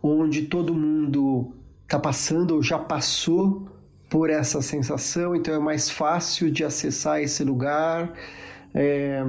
onde 0.01 0.43
todo 0.43 0.75
mundo 0.75 1.51
está 1.83 1.97
passando 1.97 2.53
ou 2.53 2.61
já 2.61 2.77
passou 2.77 3.67
por 4.07 4.29
essa 4.29 4.61
sensação, 4.61 5.35
então 5.35 5.55
é 5.55 5.59
mais 5.59 5.89
fácil 5.89 6.51
de 6.51 6.63
acessar 6.63 7.19
esse 7.19 7.43
lugar. 7.43 8.13
É, 8.75 9.25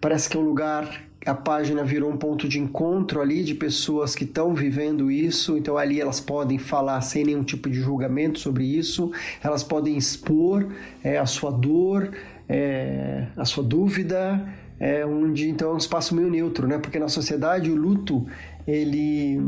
Parece 0.00 0.28
que 0.28 0.36
é 0.36 0.40
um 0.40 0.44
lugar, 0.44 1.02
a 1.24 1.34
página 1.34 1.82
virou 1.82 2.10
um 2.10 2.16
ponto 2.16 2.48
de 2.48 2.58
encontro 2.58 3.20
ali 3.20 3.42
de 3.42 3.54
pessoas 3.54 4.14
que 4.14 4.24
estão 4.24 4.54
vivendo 4.54 5.10
isso, 5.10 5.56
então 5.56 5.76
ali 5.76 6.00
elas 6.00 6.20
podem 6.20 6.58
falar 6.58 7.00
sem 7.00 7.24
nenhum 7.24 7.42
tipo 7.42 7.68
de 7.68 7.80
julgamento 7.80 8.38
sobre 8.38 8.64
isso, 8.64 9.10
elas 9.42 9.64
podem 9.64 9.96
expor 9.96 10.66
é, 11.02 11.18
a 11.18 11.26
sua 11.26 11.50
dor, 11.50 12.10
é, 12.48 13.26
a 13.36 13.44
sua 13.44 13.64
dúvida, 13.64 14.46
é, 14.78 15.04
onde 15.04 15.48
então 15.48 15.70
é 15.70 15.74
um 15.74 15.78
espaço 15.78 16.14
meio 16.14 16.30
neutro, 16.30 16.68
né? 16.68 16.78
Porque 16.78 16.98
na 16.98 17.08
sociedade 17.08 17.70
o 17.70 17.74
luto 17.74 18.26
ele 18.66 19.40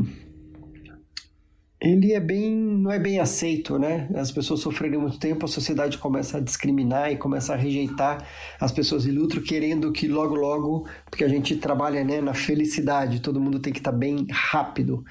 ele 1.81 2.12
é 2.12 2.19
bem, 2.19 2.55
não 2.55 2.91
é 2.91 2.99
bem 2.99 3.21
aceito, 3.21 3.79
né? 3.79 4.09
As 4.14 4.33
pessoas 4.33 4.61
sofrerem 4.61 4.99
muito 4.99 5.19
tempo, 5.19 5.45
a 5.45 5.49
sociedade 5.49 5.97
começa 5.97 6.38
a 6.38 6.41
discriminar 6.41 7.12
e 7.12 7.17
começa 7.17 7.53
a 7.53 7.57
rejeitar 7.57 8.27
as 8.61 8.73
pessoas 8.73 9.05
de 9.05 9.12
luto, 9.12 9.41
querendo 9.41 9.93
que 9.93 10.09
logo, 10.09 10.35
logo, 10.35 10.88
porque 11.09 11.23
a 11.23 11.29
gente 11.29 11.57
trabalha 11.57 12.03
né, 12.03 12.21
na 12.21 12.35
felicidade, 12.35 13.21
todo 13.21 13.41
mundo 13.41 13.61
tem 13.61 13.73
que 13.73 13.79
estar 13.79 13.93
tá 13.93 13.97
bem 13.97 14.27
rápido. 14.31 15.05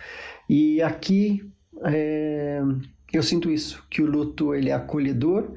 E 0.49 0.81
aqui 0.81 1.49
é, 1.85 2.61
eu 3.13 3.23
sinto 3.23 3.49
isso, 3.49 3.83
que 3.89 4.01
o 4.01 4.05
luto 4.05 4.53
ele 4.53 4.69
é 4.69 4.73
acolhedor, 4.73 5.53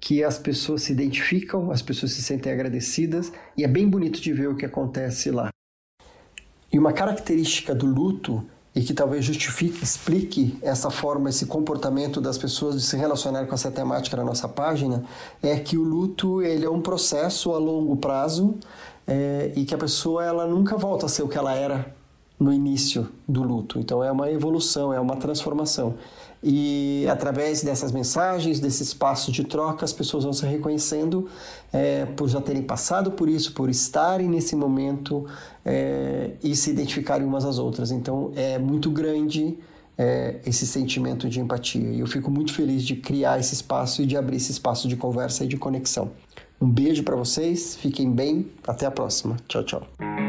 que 0.00 0.24
as 0.24 0.38
pessoas 0.38 0.82
se 0.82 0.92
identificam, 0.92 1.70
as 1.70 1.82
pessoas 1.82 2.12
se 2.12 2.22
sentem 2.22 2.50
agradecidas, 2.50 3.30
e 3.56 3.64
é 3.64 3.68
bem 3.68 3.86
bonito 3.86 4.20
de 4.22 4.32
ver 4.32 4.48
o 4.48 4.56
que 4.56 4.64
acontece 4.64 5.30
lá. 5.30 5.50
E 6.72 6.78
uma 6.78 6.92
característica 6.92 7.74
do 7.74 7.86
luto 7.86 8.46
e 8.76 8.82
que 8.82 8.92
talvez 8.92 9.24
justifique, 9.24 9.82
explique 9.82 10.58
essa 10.60 10.90
forma, 10.90 11.30
esse 11.30 11.46
comportamento 11.46 12.20
das 12.20 12.36
pessoas 12.36 12.74
de 12.74 12.82
se 12.82 12.94
relacionar 12.94 13.46
com 13.46 13.54
essa 13.54 13.70
temática 13.70 14.18
na 14.18 14.22
nossa 14.22 14.46
página, 14.46 15.02
é 15.42 15.58
que 15.58 15.78
o 15.78 15.82
luto 15.82 16.42
ele 16.42 16.66
é 16.66 16.68
um 16.68 16.82
processo 16.82 17.52
a 17.52 17.58
longo 17.58 17.96
prazo 17.96 18.54
é, 19.06 19.50
e 19.56 19.64
que 19.64 19.74
a 19.74 19.78
pessoa 19.78 20.22
ela 20.22 20.46
nunca 20.46 20.76
volta 20.76 21.06
a 21.06 21.08
ser 21.08 21.22
o 21.22 21.28
que 21.28 21.38
ela 21.38 21.54
era 21.54 21.90
no 22.38 22.52
início 22.52 23.08
do 23.26 23.42
luto. 23.42 23.78
Então 23.78 24.04
é 24.04 24.12
uma 24.12 24.30
evolução, 24.30 24.92
é 24.92 25.00
uma 25.00 25.16
transformação. 25.16 25.94
E 26.42 27.06
através 27.10 27.62
dessas 27.62 27.90
mensagens, 27.90 28.60
desse 28.60 28.82
espaço 28.82 29.32
de 29.32 29.42
troca, 29.42 29.86
as 29.86 29.92
pessoas 29.92 30.24
vão 30.24 30.34
se 30.34 30.44
reconhecendo 30.44 31.28
é, 31.72 32.04
por 32.04 32.28
já 32.28 32.42
terem 32.42 32.62
passado 32.62 33.10
por 33.10 33.26
isso, 33.26 33.54
por 33.54 33.70
estarem 33.70 34.28
nesse 34.28 34.54
momento 34.54 35.26
é, 35.66 36.30
e 36.42 36.54
se 36.54 36.70
identificarem 36.70 37.26
umas 37.26 37.44
às 37.44 37.58
outras. 37.58 37.90
Então 37.90 38.30
é 38.36 38.56
muito 38.56 38.88
grande 38.88 39.58
é, 39.98 40.36
esse 40.46 40.66
sentimento 40.66 41.28
de 41.28 41.40
empatia. 41.40 41.90
E 41.90 42.00
eu 42.00 42.06
fico 42.06 42.30
muito 42.30 42.54
feliz 42.54 42.84
de 42.84 42.94
criar 42.94 43.40
esse 43.40 43.54
espaço 43.54 44.02
e 44.02 44.06
de 44.06 44.16
abrir 44.16 44.36
esse 44.36 44.52
espaço 44.52 44.86
de 44.86 44.96
conversa 44.96 45.44
e 45.44 45.48
de 45.48 45.56
conexão. 45.56 46.12
Um 46.60 46.70
beijo 46.70 47.02
para 47.02 47.16
vocês, 47.16 47.76
fiquem 47.76 48.10
bem, 48.10 48.46
até 48.66 48.86
a 48.86 48.90
próxima. 48.90 49.36
Tchau, 49.48 49.64
tchau. 49.64 50.25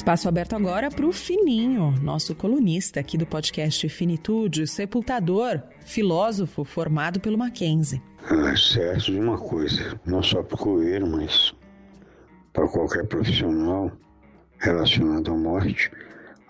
Espaço 0.00 0.30
aberto 0.30 0.56
agora 0.56 0.90
para 0.90 1.06
o 1.06 1.12
Fininho, 1.12 1.90
nosso 2.00 2.34
colunista 2.34 2.98
aqui 2.98 3.18
do 3.18 3.26
podcast 3.26 3.86
Finitude, 3.90 4.66
sepultador, 4.66 5.60
filósofo 5.84 6.64
formado 6.64 7.20
pelo 7.20 7.36
Mackenzie. 7.36 8.00
É 8.24 8.56
certo 8.56 9.12
de 9.12 9.20
uma 9.20 9.36
coisa, 9.36 10.00
não 10.06 10.22
só 10.22 10.42
para 10.42 10.54
o 10.54 10.58
coelho, 10.58 11.06
mas 11.06 11.54
para 12.50 12.66
qualquer 12.66 13.06
profissional 13.08 13.92
relacionado 14.56 15.32
à 15.32 15.36
morte, 15.36 15.92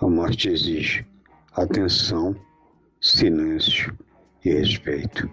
A 0.01 0.07
morte 0.09 0.49
exige 0.49 1.05
atenção, 1.53 2.37
silêncio 3.01 3.99
e 4.45 4.53
respeito. 4.53 5.29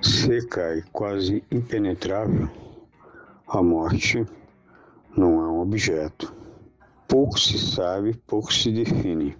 Seca 0.00 0.76
e 0.76 0.82
quase 0.90 1.44
impenetrável, 1.52 2.50
a 3.46 3.62
morte 3.62 4.24
não 5.16 5.40
é 5.40 5.48
um 5.48 5.60
objeto. 5.60 6.34
Pouco 7.06 7.38
se 7.38 7.58
sabe, 7.58 8.14
pouco 8.26 8.52
se 8.52 8.70
define. 8.70 9.36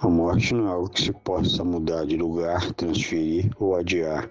A 0.00 0.08
morte 0.08 0.52
não 0.52 0.68
é 0.68 0.72
algo 0.72 0.90
que 0.90 1.02
se 1.02 1.12
possa 1.12 1.64
mudar 1.64 2.04
de 2.04 2.16
lugar, 2.16 2.72
transferir 2.72 3.50
ou 3.58 3.74
adiar. 3.76 4.28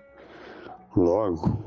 Logo, 0.96 1.64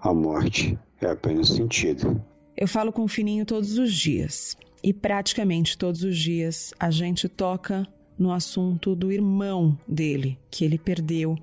a 0.00 0.14
morte 0.14 0.78
é 1.00 1.10
apenas 1.10 1.48
sentido. 1.48 2.22
Eu 2.56 2.66
falo 2.66 2.92
com 2.92 3.04
o 3.04 3.08
Fininho 3.08 3.44
todos 3.44 3.76
os 3.76 3.92
dias. 3.92 4.56
E 4.82 4.92
praticamente 4.92 5.76
todos 5.76 6.02
os 6.02 6.16
dias 6.16 6.72
a 6.78 6.90
gente 6.90 7.28
toca 7.28 7.86
no 8.18 8.32
assunto 8.32 8.94
do 8.94 9.12
irmão 9.12 9.76
dele, 9.86 10.38
que 10.50 10.64
ele 10.64 10.78
perdeu 10.78 11.36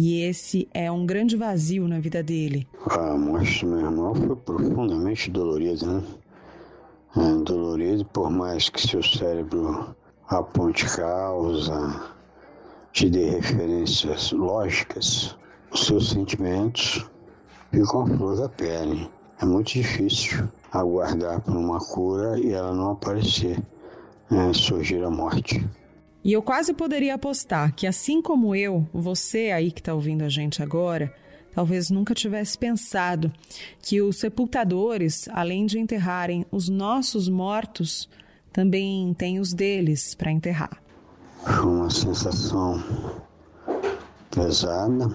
e 0.00 0.20
esse 0.22 0.68
é 0.72 0.88
um 0.92 1.04
grande 1.04 1.36
vazio 1.36 1.88
na 1.88 1.98
vida 1.98 2.22
dele. 2.22 2.68
A 2.88 3.18
morte 3.18 3.64
do 3.64 3.72
meu 3.72 3.80
irmão 3.80 4.14
foi 4.14 4.36
profundamente 4.36 5.28
dolorida, 5.28 5.84
né? 5.84 6.04
É, 7.16 7.42
dolorido, 7.42 8.04
por 8.04 8.30
mais 8.30 8.68
que 8.68 8.80
seu 8.80 9.02
cérebro 9.02 9.96
aponte 10.28 10.86
causa, 10.86 12.12
te 12.92 13.10
dê 13.10 13.30
referências 13.30 14.30
lógicas, 14.30 15.36
os 15.72 15.84
seus 15.84 16.10
sentimentos 16.10 17.04
ficam 17.72 18.02
à 18.02 18.06
flor 18.06 18.36
da 18.36 18.48
pele. 18.48 19.10
É 19.42 19.44
muito 19.44 19.72
difícil 19.72 20.48
aguardar 20.70 21.40
por 21.40 21.56
uma 21.56 21.80
cura 21.80 22.38
e 22.38 22.52
ela 22.52 22.72
não 22.72 22.92
aparecer, 22.92 23.60
é, 24.30 24.52
surgir 24.52 25.02
a 25.02 25.10
morte. 25.10 25.68
E 26.28 26.32
eu 26.34 26.42
quase 26.42 26.74
poderia 26.74 27.14
apostar 27.14 27.74
que, 27.74 27.86
assim 27.86 28.20
como 28.20 28.54
eu, 28.54 28.86
você 28.92 29.50
aí 29.50 29.72
que 29.72 29.80
está 29.80 29.94
ouvindo 29.94 30.20
a 30.20 30.28
gente 30.28 30.62
agora, 30.62 31.10
talvez 31.54 31.88
nunca 31.88 32.14
tivesse 32.14 32.58
pensado 32.58 33.32
que 33.80 34.02
os 34.02 34.18
sepultadores, 34.18 35.26
além 35.32 35.64
de 35.64 35.78
enterrarem 35.78 36.44
os 36.52 36.68
nossos 36.68 37.30
mortos, 37.30 38.10
também 38.52 39.14
têm 39.14 39.40
os 39.40 39.54
deles 39.54 40.14
para 40.14 40.30
enterrar. 40.30 40.82
Uma 41.64 41.88
sensação 41.88 42.78
pesada, 44.30 45.08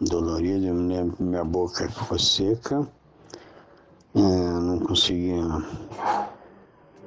dolorida, 0.00 0.72
minha 0.72 1.44
boca 1.44 1.90
ficou 1.90 2.20
seca, 2.20 2.88
é, 4.14 4.20
não 4.20 4.78
conseguia 4.78 5.42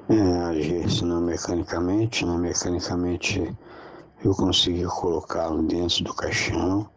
é, 0.08 0.38
agir 0.50 0.88
senão 0.90 1.20
mecanicamente, 1.20 2.26
né? 2.26 2.38
mecanicamente 2.38 3.56
eu 4.24 4.36
consegui 4.36 4.84
colocá-lo 4.86 5.64
dentro 5.64 6.04
do 6.04 6.14
caixão, 6.14 6.88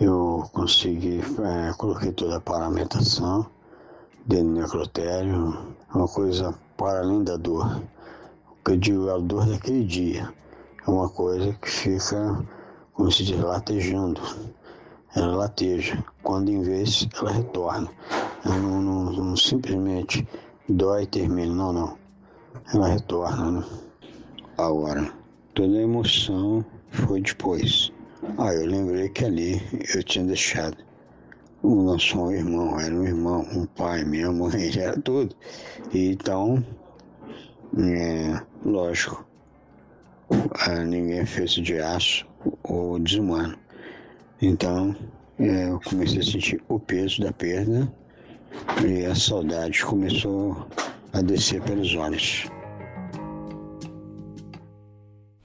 eu 0.00 0.48
consegui, 0.52 1.20
é, 1.20 1.72
coloquei 1.74 2.10
toda 2.12 2.36
a 2.36 2.40
paramentação 2.40 3.46
dentro 4.26 4.46
do 4.46 4.60
necrotério, 4.60 5.58
uma 5.94 6.08
coisa 6.08 6.52
para 6.76 7.00
além 7.00 7.22
da 7.22 7.36
dor. 7.36 7.80
O 8.50 8.64
que 8.64 8.72
eu 8.72 8.76
digo 8.76 9.08
é 9.08 9.14
a 9.14 9.18
dor 9.18 9.46
daquele 9.46 9.84
dia, 9.84 10.32
é 10.86 10.90
uma 10.90 11.08
coisa 11.08 11.52
que 11.54 11.70
fica, 11.70 12.44
como 12.94 13.12
se 13.12 13.24
diz, 13.24 13.40
latejando. 13.40 14.20
Ela 15.14 15.36
lateja, 15.36 16.04
quando 16.22 16.50
em 16.50 16.62
vez 16.62 17.08
ela 17.18 17.30
retorna. 17.30 17.88
Não, 18.44 18.82
não, 18.82 19.12
não 19.12 19.36
simplesmente 19.36 20.28
dói 20.68 21.04
e 21.04 21.06
termina, 21.06 21.54
não, 21.54 21.72
não 21.72 22.07
ela 22.72 22.88
retorna, 22.88 23.50
né? 23.50 23.66
Agora, 24.58 25.12
toda 25.54 25.78
a 25.78 25.82
emoção 25.82 26.64
foi 26.90 27.20
depois. 27.20 27.92
Ah, 28.38 28.52
eu 28.52 28.66
lembrei 28.66 29.08
que 29.08 29.24
ali 29.24 29.62
eu 29.94 30.02
tinha 30.02 30.24
deixado 30.24 30.76
o 31.62 31.74
nosso 31.82 32.30
irmão, 32.32 32.78
era 32.78 32.94
um 32.94 33.04
irmão, 33.04 33.46
um 33.52 33.66
pai, 33.66 34.04
minha 34.04 34.30
mãe, 34.30 34.70
era 34.78 35.00
tudo. 35.00 35.34
Então, 35.92 36.64
é, 37.78 38.40
lógico, 38.64 39.24
ah, 40.30 40.84
ninguém 40.84 41.24
fez 41.24 41.52
de 41.52 41.78
aço 41.78 42.26
ou 42.62 42.98
desumano. 42.98 43.56
Então, 44.40 44.94
é, 45.38 45.68
eu 45.68 45.80
comecei 45.84 46.20
a 46.20 46.24
sentir 46.24 46.62
o 46.68 46.78
peso 46.78 47.22
da 47.22 47.32
perda 47.32 47.92
e 48.86 49.04
a 49.04 49.14
saudade 49.14 49.84
começou 49.84 50.66
a 51.12 51.22
descer 51.22 51.62
pelos 51.62 51.94
olhos. 51.94 52.46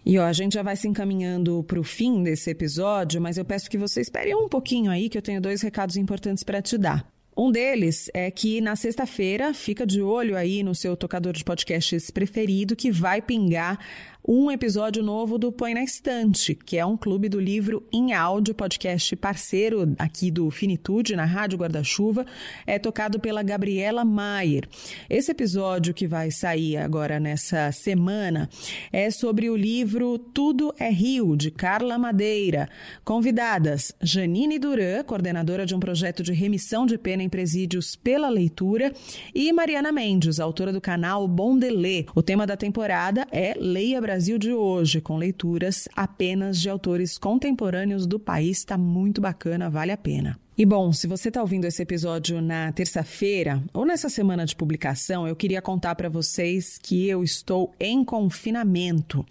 E 0.06 0.20
ó, 0.20 0.26
a 0.26 0.34
gente 0.34 0.54
já 0.54 0.64
vai 0.64 0.76
se 0.76 0.88
encaminhando 0.88 1.64
para 1.64 1.80
o 1.80 1.84
fim 1.84 2.24
desse 2.24 2.50
episódio, 2.50 3.22
mas 3.22 3.38
eu 3.38 3.46
peço 3.46 3.70
que 3.70 3.78
você 3.78 4.02
espere 4.02 4.36
um 4.36 4.50
pouquinho 4.50 4.92
aí, 4.92 5.08
que 5.08 5.18
eu 5.18 5.22
tenho 5.22 5.42
dois 5.42 5.62
recados 5.62 5.96
importantes 5.96 6.44
para 6.44 6.62
te 6.62 6.78
dar. 6.78 7.08
Um 7.36 7.52
deles 7.52 8.12
é 8.14 8.30
que 8.30 8.62
na 8.62 8.76
sexta-feira, 8.76 9.54
fica 9.54 9.88
de 9.88 10.02
olho 10.02 10.38
aí 10.38 10.62
no 10.62 10.76
seu 10.76 10.96
tocador 10.96 11.34
de 11.34 11.44
podcasts 11.44 12.12
preferido, 12.12 12.76
que 12.76 12.92
vai 12.92 13.22
pingar 13.22 13.80
um 14.26 14.50
episódio 14.50 15.04
novo 15.04 15.38
do 15.38 15.52
Põe 15.52 15.74
na 15.74 15.84
Estante, 15.84 16.56
que 16.56 16.78
é 16.78 16.86
um 16.86 16.96
clube 16.96 17.28
do 17.28 17.42
livro 17.42 17.86
em 17.92 18.14
áudio, 18.14 18.56
podcast 18.56 19.14
parceiro 19.18 19.94
aqui 20.00 20.32
do 20.32 20.50
Finitude, 20.50 21.14
na 21.14 21.26
Rádio 21.26 21.60
Guarda-Chuva, 21.60 22.26
é 22.66 22.80
tocado 22.80 23.20
pela 23.20 23.44
Gabriela 23.44 24.06
Maier. 24.06 24.66
Esse 25.10 25.32
episódio 25.32 25.94
que 25.94 26.08
vai 26.08 26.32
sair 26.32 26.78
agora 26.78 27.20
nessa 27.20 27.70
semana 27.74 28.50
é 28.94 29.12
sobre 29.12 29.50
o 29.50 29.58
livro 29.58 30.18
Tudo 30.18 30.74
é 30.80 30.90
Rio, 30.90 31.36
de 31.36 31.52
Carla 31.52 31.98
Madeira. 31.98 32.70
Convidadas 33.04 33.94
Janine 34.02 34.58
Duran, 34.58 35.04
coordenadora 35.04 35.66
de 35.66 35.76
um 35.76 35.82
projeto 35.82 36.24
de 36.24 36.32
remissão 36.32 36.86
de 36.86 36.98
pena 36.98 37.24
em 37.24 37.30
presídios 37.30 37.98
pela 37.98 38.30
leitura, 38.30 38.94
e 39.36 39.52
Mariana 39.52 39.92
Mendes, 39.92 40.40
autora 40.40 40.72
do 40.72 40.80
canal 40.80 41.28
Bom 41.28 41.58
Delê. 41.58 42.06
O 42.16 42.24
tema 42.24 42.48
da 42.48 42.56
temporada 42.56 43.28
é 43.30 43.54
Leia 43.60 44.00
Brasil 44.00 44.13
Brasil 44.14 44.38
de 44.38 44.54
hoje, 44.54 45.02
com 45.02 45.18
leituras 45.18 45.90
apenas 45.96 46.62
de 46.62 46.70
autores 46.70 47.18
contemporâneos 47.18 48.06
do 48.06 48.20
país. 48.20 48.60
Está 48.60 48.78
muito 48.78 49.20
bacana, 49.20 49.72
vale 49.72 49.92
a 49.92 49.98
pena. 49.98 50.40
E 50.56 50.68
bom, 50.68 50.94
se 50.94 51.08
você 51.08 51.30
está 51.30 51.42
ouvindo 51.42 51.66
esse 51.66 51.82
episódio 51.82 52.40
na 52.40 52.72
terça-feira 52.72 53.64
ou 53.74 53.88
nessa 53.88 54.10
semana 54.10 54.46
de 54.46 54.56
publicação, 54.56 55.28
eu 55.28 55.36
queria 55.36 55.64
contar 55.64 55.96
para 55.96 56.10
vocês 56.10 56.78
que 56.78 57.08
eu 57.10 57.24
estou 57.24 57.74
em 57.80 58.06
confinamento. 58.06 59.26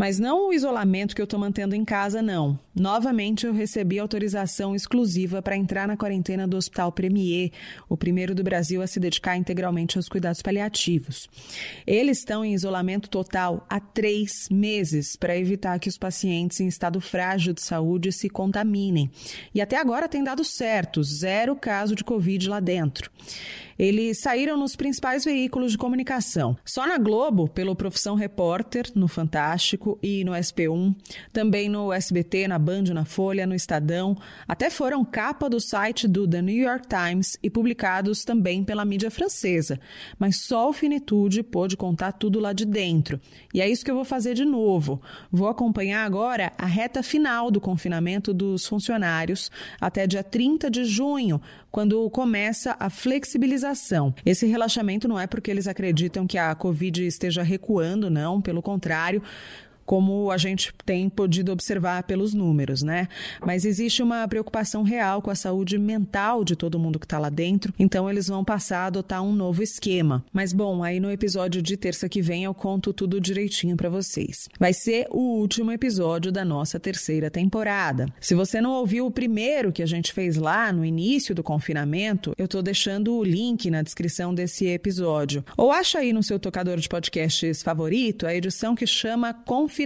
Mas 0.00 0.18
não 0.18 0.48
o 0.48 0.52
isolamento 0.54 1.14
que 1.14 1.20
eu 1.20 1.24
estou 1.24 1.38
mantendo 1.38 1.74
em 1.74 1.84
casa, 1.84 2.22
não. 2.22 2.58
Novamente, 2.74 3.44
eu 3.44 3.52
recebi 3.52 3.98
autorização 3.98 4.74
exclusiva 4.74 5.42
para 5.42 5.58
entrar 5.58 5.86
na 5.86 5.94
quarentena 5.94 6.48
do 6.48 6.56
Hospital 6.56 6.90
Premier, 6.90 7.52
o 7.86 7.98
primeiro 7.98 8.34
do 8.34 8.42
Brasil 8.42 8.80
a 8.80 8.86
se 8.86 8.98
dedicar 8.98 9.36
integralmente 9.36 9.98
aos 9.98 10.08
cuidados 10.08 10.40
paliativos. 10.40 11.28
Eles 11.86 12.16
estão 12.16 12.42
em 12.42 12.54
isolamento 12.54 13.10
total 13.10 13.66
há 13.68 13.78
três 13.78 14.48
meses 14.50 15.16
para 15.16 15.36
evitar 15.36 15.78
que 15.78 15.90
os 15.90 15.98
pacientes 15.98 16.60
em 16.60 16.66
estado 16.66 16.98
frágil 16.98 17.52
de 17.52 17.60
saúde 17.60 18.10
se 18.10 18.30
contaminem. 18.30 19.10
E 19.54 19.60
até 19.60 19.76
agora 19.76 20.08
tem 20.08 20.24
dado 20.24 20.42
certo, 20.44 21.02
zero 21.02 21.54
caso 21.54 21.94
de 21.94 22.04
Covid 22.04 22.48
lá 22.48 22.58
dentro. 22.58 23.10
Eles 23.80 24.18
saíram 24.18 24.58
nos 24.58 24.76
principais 24.76 25.24
veículos 25.24 25.72
de 25.72 25.78
comunicação. 25.78 26.54
Só 26.66 26.86
na 26.86 26.98
Globo, 26.98 27.48
pelo 27.48 27.74
Profissão 27.74 28.14
Repórter, 28.14 28.84
no 28.94 29.08
Fantástico 29.08 29.98
e 30.02 30.22
no 30.22 30.32
SP1, 30.32 30.94
também 31.32 31.66
no 31.66 31.90
SBT, 31.90 32.46
na 32.46 32.58
Band, 32.58 32.82
na 32.92 33.06
Folha, 33.06 33.46
no 33.46 33.54
Estadão, 33.54 34.14
até 34.46 34.68
foram 34.68 35.02
capa 35.02 35.48
do 35.48 35.58
site 35.58 36.06
do 36.06 36.28
The 36.28 36.42
New 36.42 36.62
York 36.62 36.88
Times 36.88 37.38
e 37.42 37.48
publicados 37.48 38.22
também 38.22 38.62
pela 38.62 38.84
mídia 38.84 39.10
francesa. 39.10 39.80
Mas 40.18 40.42
só 40.42 40.68
o 40.68 40.74
Finitude 40.74 41.42
pôde 41.42 41.74
contar 41.74 42.12
tudo 42.12 42.38
lá 42.38 42.52
de 42.52 42.66
dentro. 42.66 43.18
E 43.54 43.62
é 43.62 43.68
isso 43.70 43.82
que 43.82 43.90
eu 43.90 43.94
vou 43.94 44.04
fazer 44.04 44.34
de 44.34 44.44
novo. 44.44 45.00
Vou 45.32 45.48
acompanhar 45.48 46.04
agora 46.04 46.52
a 46.58 46.66
reta 46.66 47.02
final 47.02 47.50
do 47.50 47.62
confinamento 47.62 48.34
dos 48.34 48.66
funcionários 48.66 49.50
até 49.80 50.06
dia 50.06 50.22
30 50.22 50.70
de 50.70 50.84
junho, 50.84 51.40
quando 51.70 52.08
começa 52.10 52.76
a 52.78 52.90
flexibilização. 52.90 54.14
Esse 54.24 54.46
relaxamento 54.46 55.06
não 55.06 55.18
é 55.18 55.26
porque 55.26 55.50
eles 55.50 55.66
acreditam 55.66 56.26
que 56.26 56.38
a 56.38 56.54
Covid 56.54 57.06
esteja 57.06 57.42
recuando, 57.42 58.10
não, 58.10 58.40
pelo 58.40 58.62
contrário. 58.62 59.22
Como 59.90 60.30
a 60.30 60.38
gente 60.38 60.72
tem 60.86 61.08
podido 61.08 61.50
observar 61.50 62.04
pelos 62.04 62.32
números, 62.32 62.80
né? 62.80 63.08
Mas 63.44 63.64
existe 63.64 64.04
uma 64.04 64.28
preocupação 64.28 64.84
real 64.84 65.20
com 65.20 65.32
a 65.32 65.34
saúde 65.34 65.76
mental 65.78 66.44
de 66.44 66.54
todo 66.54 66.78
mundo 66.78 66.96
que 66.96 67.06
está 67.06 67.18
lá 67.18 67.28
dentro, 67.28 67.74
então 67.76 68.08
eles 68.08 68.28
vão 68.28 68.44
passar 68.44 68.82
a 68.82 68.86
adotar 68.86 69.20
um 69.20 69.32
novo 69.32 69.64
esquema. 69.64 70.24
Mas 70.32 70.52
bom, 70.52 70.84
aí 70.84 71.00
no 71.00 71.10
episódio 71.10 71.60
de 71.60 71.76
terça 71.76 72.08
que 72.08 72.22
vem 72.22 72.44
eu 72.44 72.54
conto 72.54 72.92
tudo 72.92 73.20
direitinho 73.20 73.76
para 73.76 73.88
vocês. 73.88 74.48
Vai 74.60 74.72
ser 74.72 75.08
o 75.10 75.40
último 75.40 75.72
episódio 75.72 76.30
da 76.30 76.44
nossa 76.44 76.78
terceira 76.78 77.28
temporada. 77.28 78.06
Se 78.20 78.32
você 78.32 78.60
não 78.60 78.70
ouviu 78.70 79.06
o 79.06 79.10
primeiro 79.10 79.72
que 79.72 79.82
a 79.82 79.86
gente 79.86 80.12
fez 80.12 80.36
lá 80.36 80.72
no 80.72 80.84
início 80.84 81.34
do 81.34 81.42
confinamento, 81.42 82.32
eu 82.38 82.46
tô 82.46 82.62
deixando 82.62 83.12
o 83.16 83.24
link 83.24 83.68
na 83.68 83.82
descrição 83.82 84.32
desse 84.32 84.68
episódio. 84.68 85.44
Ou 85.56 85.72
acha 85.72 85.98
aí 85.98 86.12
no 86.12 86.22
seu 86.22 86.38
tocador 86.38 86.76
de 86.76 86.88
podcasts 86.88 87.60
favorito 87.60 88.24
a 88.24 88.32
edição 88.32 88.76
que 88.76 88.86
chama 88.86 89.34
Confinamento, 89.34 89.79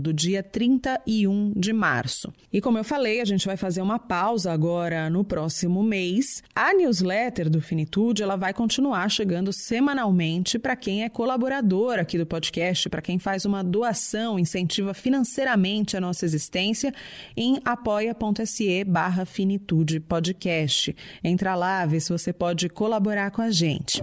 do 0.00 0.12
dia 0.12 0.42
31 0.42 1.52
de 1.56 1.72
março. 1.72 2.32
E 2.52 2.60
como 2.60 2.76
eu 2.76 2.84
falei, 2.84 3.20
a 3.20 3.24
gente 3.24 3.46
vai 3.46 3.56
fazer 3.56 3.80
uma 3.80 3.98
pausa 3.98 4.52
agora 4.52 5.08
no 5.08 5.24
próximo 5.24 5.82
mês. 5.82 6.42
A 6.54 6.74
newsletter 6.74 7.48
do 7.48 7.60
Finitude, 7.60 8.22
ela 8.22 8.36
vai 8.36 8.52
continuar 8.52 9.08
chegando 9.08 9.52
semanalmente 9.52 10.58
para 10.58 10.76
quem 10.76 11.02
é 11.02 11.08
colaborador 11.08 11.98
aqui 11.98 12.18
do 12.18 12.26
podcast, 12.26 12.90
para 12.90 13.00
quem 13.00 13.18
faz 13.18 13.44
uma 13.44 13.64
doação, 13.64 14.38
incentiva 14.38 14.92
financeiramente 14.92 15.96
a 15.96 16.00
nossa 16.00 16.24
existência 16.24 16.92
em 17.36 17.58
apoia.se 17.64 18.84
barra 18.84 19.24
Finitude 19.24 19.98
Podcast. 20.00 20.94
Entra 21.24 21.54
lá, 21.54 21.86
vê 21.86 21.98
se 22.00 22.10
você 22.10 22.32
pode 22.32 22.68
colaborar 22.68 23.30
com 23.30 23.40
a 23.40 23.50
gente. 23.50 24.02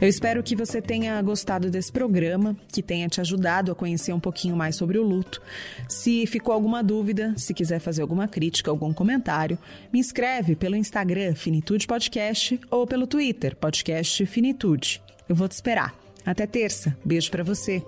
Eu 0.00 0.08
espero 0.08 0.42
que 0.42 0.56
você 0.56 0.80
tenha 0.80 1.20
gostado 1.20 1.70
desse 1.70 1.92
programa, 1.92 2.56
que 2.72 2.82
tenha 2.82 3.06
te 3.06 3.20
ajudado 3.20 3.70
a 3.70 3.74
conhecer 4.10 4.12
um 4.12 4.20
pouquinho 4.20 4.56
mais 4.56 4.76
sobre 4.76 4.98
o 4.98 5.02
luto. 5.02 5.40
Se 5.88 6.26
ficou 6.26 6.52
alguma 6.52 6.82
dúvida, 6.82 7.34
se 7.36 7.54
quiser 7.54 7.78
fazer 7.78 8.02
alguma 8.02 8.28
crítica, 8.28 8.70
algum 8.70 8.92
comentário, 8.92 9.58
me 9.92 10.00
escreve 10.00 10.56
pelo 10.56 10.76
Instagram 10.76 11.34
Finitude 11.34 11.86
Podcast 11.86 12.60
ou 12.70 12.86
pelo 12.86 13.06
Twitter 13.06 13.56
Podcast 13.56 14.26
Finitude. 14.26 15.00
Eu 15.28 15.34
vou 15.34 15.48
te 15.48 15.52
esperar. 15.52 15.94
Até 16.24 16.46
terça. 16.46 16.96
Beijo 17.04 17.30
para 17.30 17.42
você. 17.42 17.82